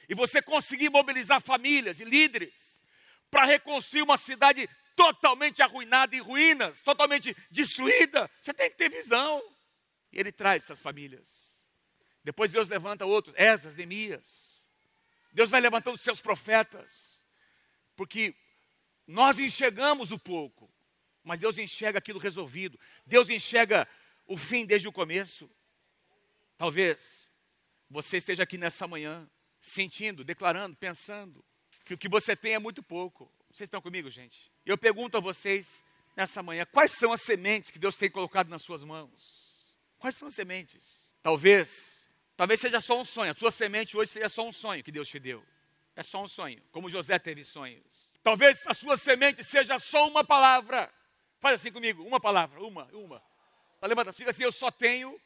e 0.08 0.14
você 0.14 0.42
conseguir 0.42 0.90
mobilizar 0.90 1.40
famílias 1.40 2.00
e 2.00 2.04
líderes 2.04 2.82
para 3.30 3.44
reconstruir 3.44 4.02
uma 4.02 4.16
cidade 4.16 4.68
totalmente 4.94 5.62
arruinada 5.62 6.14
em 6.14 6.20
ruínas, 6.20 6.80
totalmente 6.80 7.36
destruída. 7.50 8.30
Você 8.40 8.52
tem 8.52 8.70
que 8.70 8.76
ter 8.76 8.90
visão. 8.90 9.42
E 10.12 10.18
ele 10.18 10.32
traz 10.32 10.64
essas 10.64 10.80
famílias. 10.80 11.54
Depois 12.22 12.50
Deus 12.50 12.68
levanta 12.68 13.04
outros, 13.04 13.34
Esas, 13.36 13.74
Neemias. 13.74 14.66
Deus 15.32 15.50
vai 15.50 15.60
levantando 15.60 15.98
seus 15.98 16.20
profetas. 16.20 17.26
Porque 17.96 18.34
nós 19.06 19.38
enxergamos 19.38 20.10
o 20.10 20.18
pouco, 20.18 20.72
mas 21.22 21.40
Deus 21.40 21.58
enxerga 21.58 21.98
aquilo 21.98 22.18
resolvido. 22.18 22.78
Deus 23.04 23.28
enxerga 23.28 23.86
o 24.26 24.36
fim 24.36 24.64
desde 24.64 24.88
o 24.88 24.92
começo. 24.92 25.50
Talvez 26.56 27.30
você 27.90 28.16
esteja 28.16 28.44
aqui 28.44 28.56
nessa 28.56 28.86
manhã, 28.86 29.28
sentindo, 29.60 30.24
declarando, 30.24 30.76
pensando 30.76 31.44
que 31.84 31.94
o 31.94 31.98
que 31.98 32.08
você 32.08 32.34
tem 32.34 32.54
é 32.54 32.58
muito 32.58 32.82
pouco. 32.82 33.30
Vocês 33.54 33.68
estão 33.68 33.80
comigo, 33.80 34.10
gente? 34.10 34.50
Eu 34.66 34.76
pergunto 34.76 35.16
a 35.16 35.20
vocês 35.20 35.84
nessa 36.16 36.42
manhã: 36.42 36.66
quais 36.66 36.90
são 36.90 37.12
as 37.12 37.22
sementes 37.22 37.70
que 37.70 37.78
Deus 37.78 37.96
tem 37.96 38.10
colocado 38.10 38.48
nas 38.48 38.62
suas 38.62 38.82
mãos? 38.82 39.72
Quais 39.96 40.16
são 40.16 40.26
as 40.26 40.34
sementes? 40.34 41.08
Talvez, 41.22 42.04
talvez 42.36 42.58
seja 42.58 42.80
só 42.80 43.00
um 43.00 43.04
sonho. 43.04 43.30
A 43.30 43.34
sua 43.34 43.52
semente 43.52 43.96
hoje 43.96 44.10
seja 44.10 44.28
só 44.28 44.44
um 44.44 44.50
sonho 44.50 44.82
que 44.82 44.90
Deus 44.90 45.06
te 45.06 45.20
deu. 45.20 45.40
É 45.94 46.02
só 46.02 46.20
um 46.20 46.26
sonho, 46.26 46.60
como 46.72 46.88
José 46.88 47.16
teve 47.16 47.44
sonhos. 47.44 48.10
Talvez 48.24 48.66
a 48.66 48.74
sua 48.74 48.96
semente 48.96 49.44
seja 49.44 49.78
só 49.78 50.08
uma 50.08 50.24
palavra. 50.24 50.92
Faz 51.38 51.60
assim 51.60 51.70
comigo, 51.70 52.02
uma 52.02 52.18
palavra, 52.18 52.60
uma, 52.60 52.86
uma. 52.86 53.22
Tá, 53.80 53.86
levanta, 53.86 54.12
fica 54.12 54.30
assim, 54.30 54.42
eu 54.42 54.50
só 54.50 54.68
tenho 54.68 55.16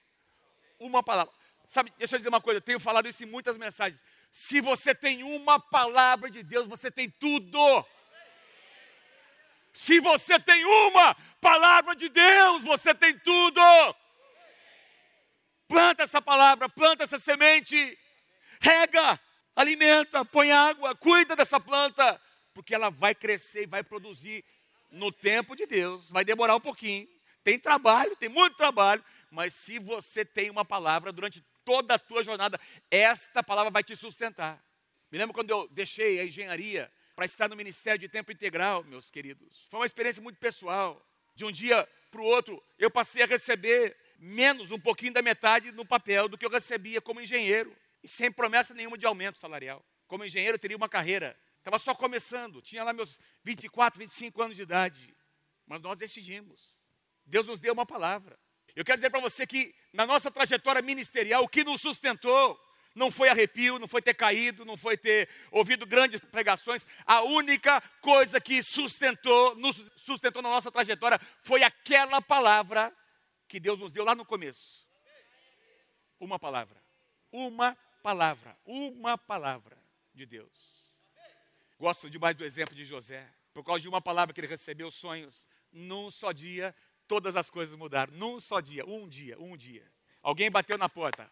uma 0.79 1.03
palavra. 1.03 1.33
Sabe, 1.67 1.91
deixa 1.97 2.15
eu 2.15 2.19
dizer 2.19 2.29
uma 2.29 2.43
coisa, 2.43 2.59
eu 2.59 2.63
tenho 2.63 2.79
falado 2.79 3.09
isso 3.09 3.25
em 3.25 3.27
muitas 3.27 3.57
mensagens. 3.57 4.05
Se 4.31 4.61
você 4.61 4.95
tem 4.95 5.23
uma 5.23 5.59
palavra 5.59 6.31
de 6.31 6.43
Deus, 6.43 6.67
você 6.67 6.91
tem 6.91 7.09
tudo. 7.09 7.87
Se 9.79 10.01
você 10.01 10.41
tem 10.41 10.65
uma 10.65 11.15
palavra 11.41 11.95
de 11.95 12.09
Deus, 12.09 12.63
você 12.65 12.93
tem 12.93 13.17
tudo. 13.17 13.61
Planta 15.69 16.03
essa 16.03 16.21
palavra, 16.21 16.69
planta 16.69 17.05
essa 17.05 17.17
semente, 17.17 17.97
rega, 18.61 19.21
alimenta, 19.55 20.25
põe 20.25 20.51
água, 20.51 20.97
cuida 20.97 21.37
dessa 21.37 21.61
planta, 21.61 22.21
porque 22.53 22.75
ela 22.75 22.91
vai 22.91 23.15
crescer 23.15 23.63
e 23.63 23.67
vai 23.67 23.85
produzir 23.85 24.45
no 24.91 25.13
tempo 25.13 25.55
de 25.55 25.65
Deus. 25.65 26.11
Vai 26.11 26.25
demorar 26.25 26.57
um 26.57 26.61
pouquinho. 26.61 27.07
Tem 27.45 27.57
trabalho, 27.57 28.17
tem 28.17 28.29
muito 28.29 28.57
trabalho, 28.57 29.05
mas 29.31 29.55
se 29.55 29.79
você 29.79 30.25
tem 30.25 30.51
uma 30.51 30.65
palavra 30.65 31.13
durante 31.13 31.41
toda 31.65 31.95
a 31.95 31.99
tua 32.01 32.25
jornada, 32.25 32.61
esta 32.91 33.45
palavra 33.45 33.71
vai 33.71 33.85
te 33.85 33.95
sustentar. 33.95 34.61
Me 35.09 35.19
lembro 35.19 35.33
quando 35.33 35.51
eu 35.51 35.69
deixei 35.69 36.19
a 36.19 36.25
engenharia 36.25 36.91
para 37.19 37.25
estar 37.25 37.49
no 37.49 37.57
ministério 37.57 37.99
de 37.99 38.09
tempo 38.09 38.31
integral, 38.31 38.85
meus 38.85 39.11
queridos. 39.11 39.67
Foi 39.69 39.81
uma 39.81 39.87
experiência 39.87 40.23
muito 40.23 40.39
pessoal. 40.39 41.05
De 41.35 41.45
um 41.45 41.51
dia 41.51 41.85
para 42.13 42.21
o 42.21 42.25
outro, 42.25 42.63
eu 42.79 42.89
passei 42.89 43.25
a 43.25 43.27
receber 43.27 43.97
menos, 44.21 44.71
um 44.71 44.79
pouquinho 44.79 45.13
da 45.13 45.21
metade 45.21 45.73
no 45.73 45.85
papel 45.85 46.29
do 46.29 46.39
que 46.39 46.47
eu 46.47 46.49
recebia 46.49 47.01
como 47.01 47.21
engenheiro. 47.21 47.77
E 48.05 48.09
sem 48.09 48.31
promessa 48.31 48.73
nenhuma 48.73 48.97
de 48.97 49.05
aumento 49.05 49.37
salarial. 49.37 49.85
Como 50.07 50.25
engenheiro, 50.25 50.55
eu 50.55 50.61
teria 50.61 50.77
uma 50.77 50.89
carreira. 50.89 51.37
Estava 51.57 51.77
só 51.81 51.93
começando, 51.93 52.63
tinha 52.63 52.85
lá 52.85 52.93
meus 52.93 53.19
24, 53.43 53.99
25 53.99 54.41
anos 54.41 54.57
de 54.57 54.63
idade. 54.63 55.13
Mas 55.67 55.83
nós 55.83 55.99
decidimos. 55.99 56.79
Deus 57.27 57.49
nos 57.49 57.59
deu 57.59 57.73
uma 57.73 57.85
palavra. 57.85 58.39
Eu 58.77 58.85
quero 58.85 58.99
dizer 58.99 59.11
para 59.11 59.19
você 59.19 59.45
que 59.45 59.75
na 59.93 60.07
nossa 60.07 60.31
trajetória 60.31 60.81
ministerial, 60.81 61.43
o 61.43 61.49
que 61.49 61.65
nos 61.65 61.81
sustentou 61.81 62.57
não 62.95 63.11
foi 63.11 63.29
arrepio, 63.29 63.79
não 63.79 63.87
foi 63.87 64.03
ter 64.03 64.15
caído, 64.15 64.65
não 64.65 64.77
foi 64.77 64.97
ter 64.97 65.29
ouvido 65.51 65.87
grandes 65.87 66.21
pregações. 66.21 66.87
A 67.07 67.23
única 67.23 67.81
coisa 68.01 68.41
que 68.41 68.63
sustentou, 68.63 69.55
nos 69.57 69.77
sustentou 69.97 70.43
na 70.43 70.49
nossa 70.51 70.71
trajetória 70.71 71.21
foi 71.43 71.63
aquela 71.63 72.21
palavra 72.21 72.93
que 73.47 73.61
Deus 73.61 73.79
nos 73.79 73.93
deu 73.93 74.05
lá 74.05 74.15
no 74.15 74.25
começo. 74.25 74.87
Uma 76.19 76.39
palavra. 76.39 76.83
Uma 77.31 77.77
palavra. 78.03 78.57
Uma 78.65 79.17
palavra 79.17 79.79
de 80.15 80.27
Deus. 80.27 80.79
Gosto 81.79 82.11
demais 82.11 82.37
do 82.37 82.45
exemplo 82.45 82.75
de 82.75 82.85
José. 82.85 83.29
Por 83.55 83.65
causa 83.65 83.83
de 83.83 83.89
uma 83.89 84.01
palavra 84.01 84.35
que 84.35 84.41
ele 84.41 84.49
recebeu, 84.49 84.91
sonhos. 84.91 85.49
Num 85.71 86.11
só 86.11 86.33
dia, 86.33 86.75
todas 87.07 87.37
as 87.37 87.49
coisas 87.49 87.77
mudaram. 87.77 88.13
Num 88.15 88.41
só 88.41 88.61
dia, 88.61 88.85
um 88.85 89.09
dia, 89.09 89.39
um 89.39 89.57
dia. 89.57 89.87
Alguém 90.23 90.51
bateu 90.51 90.77
na 90.77 90.89
porta. 90.89 91.31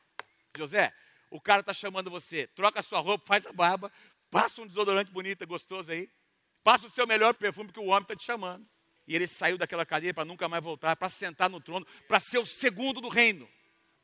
José, 0.57 0.93
o 1.31 1.41
cara 1.41 1.61
está 1.61 1.73
chamando 1.73 2.11
você, 2.11 2.47
troca 2.49 2.81
a 2.81 2.83
sua 2.83 3.01
roupa, 3.01 3.27
faz 3.27 3.47
a 3.47 3.53
barba, 3.53 3.91
passa 4.31 4.63
um 4.63 4.67
desodorante 4.67 5.11
bonito, 5.11 5.47
gostoso 5.47 5.93
aí, 5.93 6.09
passa 6.63 6.87
o 6.87 6.91
seu 6.91 7.07
melhor 7.07 7.35
perfume 7.35 7.73
que 7.73 7.81
o 7.81 7.87
homem 7.87 8.03
está 8.03 8.17
te 8.17 8.25
chamando. 8.25 8.67
E 9.07 9.15
ele 9.15 9.29
saiu 9.29 9.57
daquela 9.57 9.87
cadeia 9.87 10.13
para 10.13 10.25
nunca 10.25 10.49
mais 10.49 10.63
voltar, 10.63 10.97
para 10.97 11.09
sentar 11.09 11.49
no 11.49 11.61
trono, 11.61 11.87
para 12.09 12.19
ser 12.19 12.39
o 12.39 12.45
segundo 12.45 13.01
do 13.01 13.09
reino. 13.09 13.49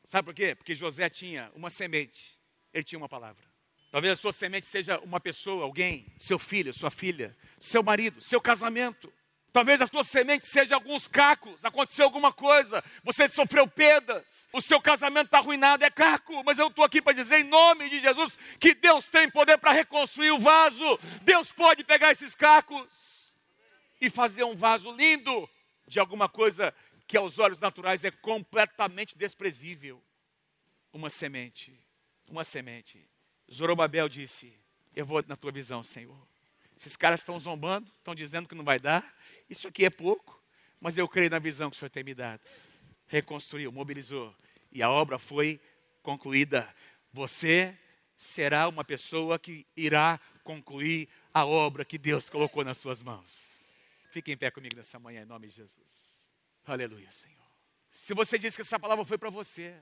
Sabe 0.05 0.25
por 0.25 0.33
quê? 0.33 0.55
Porque 0.55 0.75
José 0.75 1.09
tinha 1.09 1.51
uma 1.53 1.69
semente, 1.69 2.37
ele 2.73 2.83
tinha 2.83 2.97
uma 2.97 3.09
palavra. 3.09 3.43
Talvez 3.91 4.13
a 4.13 4.15
sua 4.15 4.33
semente 4.33 4.65
seja 4.65 4.97
uma 4.99 5.19
pessoa, 5.19 5.63
alguém, 5.63 6.07
seu 6.17 6.39
filho, 6.39 6.73
sua 6.73 6.89
filha, 6.89 7.35
seu 7.59 7.83
marido, 7.83 8.19
seu 8.21 8.41
casamento. 8.41 9.11
Talvez 9.53 9.79
a 9.79 9.85
sua 9.85 10.03
semente 10.03 10.47
seja 10.47 10.73
alguns 10.73 11.07
cacos, 11.07 11.63
aconteceu 11.63 12.05
alguma 12.05 12.33
coisa, 12.33 12.83
você 13.03 13.29
sofreu 13.29 13.67
perdas, 13.67 14.49
o 14.51 14.59
seu 14.59 14.81
casamento 14.81 15.27
está 15.27 15.37
arruinado, 15.37 15.85
é 15.85 15.91
caco, 15.91 16.43
mas 16.43 16.57
eu 16.57 16.69
estou 16.69 16.83
aqui 16.83 16.99
para 16.99 17.13
dizer 17.13 17.41
em 17.41 17.43
nome 17.43 17.87
de 17.87 17.99
Jesus 17.99 18.35
que 18.59 18.73
Deus 18.73 19.07
tem 19.09 19.29
poder 19.29 19.59
para 19.59 19.71
reconstruir 19.71 20.31
o 20.31 20.39
vaso. 20.39 20.99
Deus 21.21 21.51
pode 21.51 21.83
pegar 21.83 22.11
esses 22.11 22.33
cacos 22.33 23.35
e 24.01 24.09
fazer 24.09 24.43
um 24.43 24.55
vaso 24.55 24.91
lindo 24.91 25.47
de 25.87 25.99
alguma 25.99 26.27
coisa 26.27 26.73
que 27.05 27.15
aos 27.15 27.37
olhos 27.37 27.59
naturais 27.59 28.03
é 28.03 28.09
completamente 28.09 29.15
desprezível. 29.15 30.01
Uma 30.91 31.11
semente, 31.11 31.79
uma 32.27 32.43
semente. 32.43 33.07
Zorobabel 33.53 34.09
disse: 34.09 34.59
Eu 34.95 35.05
vou 35.05 35.23
na 35.27 35.35
tua 35.35 35.51
visão, 35.51 35.83
Senhor. 35.83 36.32
Esses 36.77 36.95
caras 36.95 37.19
estão 37.19 37.39
zombando, 37.39 37.89
estão 37.97 38.13
dizendo 38.15 38.47
que 38.47 38.55
não 38.55 38.63
vai 38.63 38.79
dar. 38.79 39.15
Isso 39.49 39.67
aqui 39.67 39.85
é 39.85 39.89
pouco, 39.89 40.41
mas 40.79 40.97
eu 40.97 41.07
creio 41.07 41.29
na 41.29 41.39
visão 41.39 41.69
que 41.69 41.75
o 41.75 41.79
Senhor 41.79 41.89
tem 41.89 42.03
me 42.03 42.13
dado. 42.13 42.41
Reconstruiu, 43.07 43.71
mobilizou. 43.71 44.35
E 44.71 44.81
a 44.81 44.89
obra 44.89 45.17
foi 45.17 45.59
concluída. 46.01 46.67
Você 47.11 47.77
será 48.17 48.67
uma 48.67 48.83
pessoa 48.83 49.37
que 49.37 49.65
irá 49.75 50.19
concluir 50.43 51.07
a 51.33 51.45
obra 51.45 51.85
que 51.85 51.97
Deus 51.97 52.29
colocou 52.29 52.63
nas 52.63 52.77
suas 52.77 53.01
mãos. 53.01 53.53
Fique 54.11 54.31
em 54.31 54.37
pé 54.37 54.51
comigo 54.51 54.75
nessa 54.75 54.99
manhã, 54.99 55.23
em 55.23 55.25
nome 55.25 55.47
de 55.47 55.55
Jesus. 55.55 55.73
Aleluia, 56.65 57.11
Senhor. 57.11 57.43
Se 57.91 58.13
você 58.13 58.37
disse 58.37 58.57
que 58.57 58.61
essa 58.61 58.79
palavra 58.79 59.05
foi 59.05 59.17
para 59.17 59.29
você, 59.29 59.75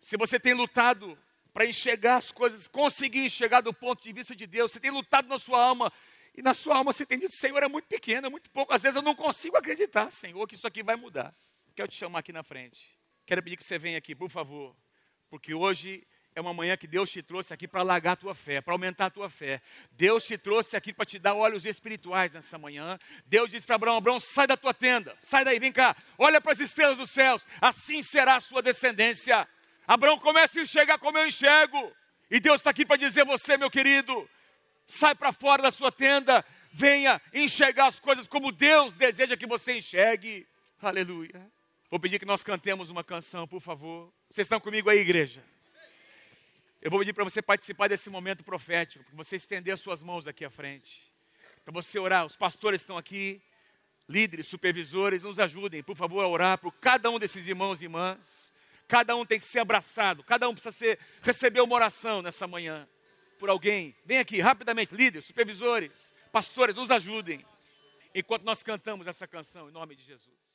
se 0.00 0.16
você 0.16 0.38
tem 0.38 0.54
lutado 0.54 1.18
para 1.52 1.66
enxergar 1.66 2.16
as 2.16 2.30
coisas, 2.30 2.68
conseguir 2.68 3.26
enxergar 3.26 3.60
do 3.60 3.72
ponto 3.72 4.02
de 4.02 4.12
vista 4.12 4.34
de 4.34 4.46
Deus, 4.46 4.72
você 4.72 4.80
tem 4.80 4.90
lutado 4.90 5.28
na 5.28 5.38
sua 5.38 5.62
alma 5.62 5.92
e 6.38 6.42
na 6.42 6.54
sua 6.54 6.76
alma 6.76 6.92
você 6.92 7.04
tem 7.04 7.18
dito, 7.18 7.34
Senhor, 7.34 7.60
é 7.64 7.66
muito 7.66 7.88
pequeno, 7.88 8.28
é 8.28 8.30
muito 8.30 8.48
pouco. 8.52 8.72
Às 8.72 8.80
vezes 8.80 8.94
eu 8.94 9.02
não 9.02 9.12
consigo 9.12 9.56
acreditar, 9.56 10.12
Senhor, 10.12 10.46
que 10.46 10.54
isso 10.54 10.68
aqui 10.68 10.84
vai 10.84 10.94
mudar. 10.94 11.34
Quero 11.74 11.88
te 11.88 11.96
chamar 11.96 12.20
aqui 12.20 12.32
na 12.32 12.44
frente. 12.44 12.96
Quero 13.26 13.42
pedir 13.42 13.56
que 13.56 13.64
você 13.64 13.76
venha 13.76 13.98
aqui, 13.98 14.14
por 14.14 14.30
favor. 14.30 14.76
Porque 15.28 15.52
hoje 15.52 16.06
é 16.36 16.40
uma 16.40 16.54
manhã 16.54 16.76
que 16.76 16.86
Deus 16.86 17.10
te 17.10 17.24
trouxe 17.24 17.52
aqui 17.52 17.66
para 17.66 17.80
alagar 17.80 18.12
a 18.12 18.16
tua 18.16 18.36
fé, 18.36 18.60
para 18.60 18.72
aumentar 18.72 19.06
a 19.06 19.10
tua 19.10 19.28
fé. 19.28 19.60
Deus 19.90 20.22
te 20.22 20.38
trouxe 20.38 20.76
aqui 20.76 20.92
para 20.92 21.04
te 21.04 21.18
dar 21.18 21.34
olhos 21.34 21.66
espirituais 21.66 22.32
nessa 22.32 22.56
manhã. 22.56 22.96
Deus 23.26 23.50
disse 23.50 23.66
para 23.66 23.74
Abraão: 23.74 23.96
Abraão, 23.96 24.20
sai 24.20 24.46
da 24.46 24.56
tua 24.56 24.72
tenda, 24.72 25.18
sai 25.20 25.44
daí, 25.44 25.58
vem 25.58 25.72
cá, 25.72 25.96
olha 26.16 26.40
para 26.40 26.52
as 26.52 26.60
estrelas 26.60 26.98
dos 26.98 27.10
céus, 27.10 27.48
assim 27.60 28.00
será 28.00 28.36
a 28.36 28.40
sua 28.40 28.62
descendência. 28.62 29.48
Abraão 29.88 30.16
começa 30.20 30.60
a 30.60 30.62
enxergar 30.62 30.98
como 30.98 31.18
eu 31.18 31.26
enxergo. 31.26 31.92
E 32.30 32.38
Deus 32.38 32.60
está 32.60 32.70
aqui 32.70 32.86
para 32.86 32.96
dizer 32.96 33.24
você, 33.24 33.56
meu 33.56 33.68
querido, 33.68 34.30
sai 34.88 35.14
para 35.14 35.30
fora 35.32 35.62
da 35.62 35.70
sua 35.70 35.92
tenda, 35.92 36.44
venha 36.72 37.20
enxergar 37.32 37.86
as 37.86 38.00
coisas 38.00 38.26
como 38.26 38.50
Deus 38.50 38.94
deseja 38.94 39.36
que 39.36 39.46
você 39.46 39.76
enxergue. 39.76 40.46
Aleluia. 40.80 41.46
Vou 41.90 42.00
pedir 42.00 42.18
que 42.18 42.24
nós 42.24 42.42
cantemos 42.42 42.88
uma 42.88 43.04
canção, 43.04 43.46
por 43.46 43.60
favor. 43.60 44.10
Vocês 44.30 44.46
estão 44.46 44.58
comigo 44.58 44.88
aí, 44.88 44.98
igreja? 44.98 45.44
Eu 46.80 46.90
vou 46.90 47.00
pedir 47.00 47.12
para 47.12 47.24
você 47.24 47.42
participar 47.42 47.88
desse 47.88 48.08
momento 48.08 48.42
profético, 48.42 49.04
para 49.04 49.16
você 49.16 49.36
estender 49.36 49.74
as 49.74 49.80
suas 49.80 50.02
mãos 50.02 50.26
aqui 50.26 50.44
à 50.44 50.50
frente, 50.50 51.02
para 51.64 51.72
você 51.72 51.98
orar. 51.98 52.24
Os 52.24 52.36
pastores 52.36 52.80
estão 52.80 52.96
aqui, 52.96 53.42
líderes, 54.08 54.46
supervisores, 54.46 55.22
nos 55.22 55.38
ajudem, 55.38 55.82
por 55.82 55.96
favor, 55.96 56.22
a 56.22 56.28
orar 56.28 56.58
por 56.58 56.72
cada 56.72 57.10
um 57.10 57.18
desses 57.18 57.46
irmãos 57.46 57.80
e 57.80 57.84
irmãs. 57.84 58.54
Cada 58.86 59.14
um 59.16 59.26
tem 59.26 59.38
que 59.38 59.44
ser 59.44 59.58
abraçado, 59.58 60.22
cada 60.22 60.48
um 60.48 60.54
precisa 60.54 60.72
ser, 60.72 60.98
receber 61.20 61.60
uma 61.60 61.74
oração 61.74 62.22
nessa 62.22 62.46
manhã 62.46 62.88
por 63.38 63.48
alguém. 63.48 63.94
Vem 64.04 64.18
aqui, 64.18 64.40
rapidamente, 64.40 64.94
líderes, 64.94 65.26
supervisores, 65.26 66.14
pastores, 66.32 66.74
nos 66.74 66.90
ajudem. 66.90 67.44
Enquanto 68.14 68.42
nós 68.42 68.62
cantamos 68.62 69.06
essa 69.06 69.26
canção, 69.26 69.68
em 69.68 69.72
nome 69.72 69.94
de 69.94 70.02
Jesus. 70.02 70.47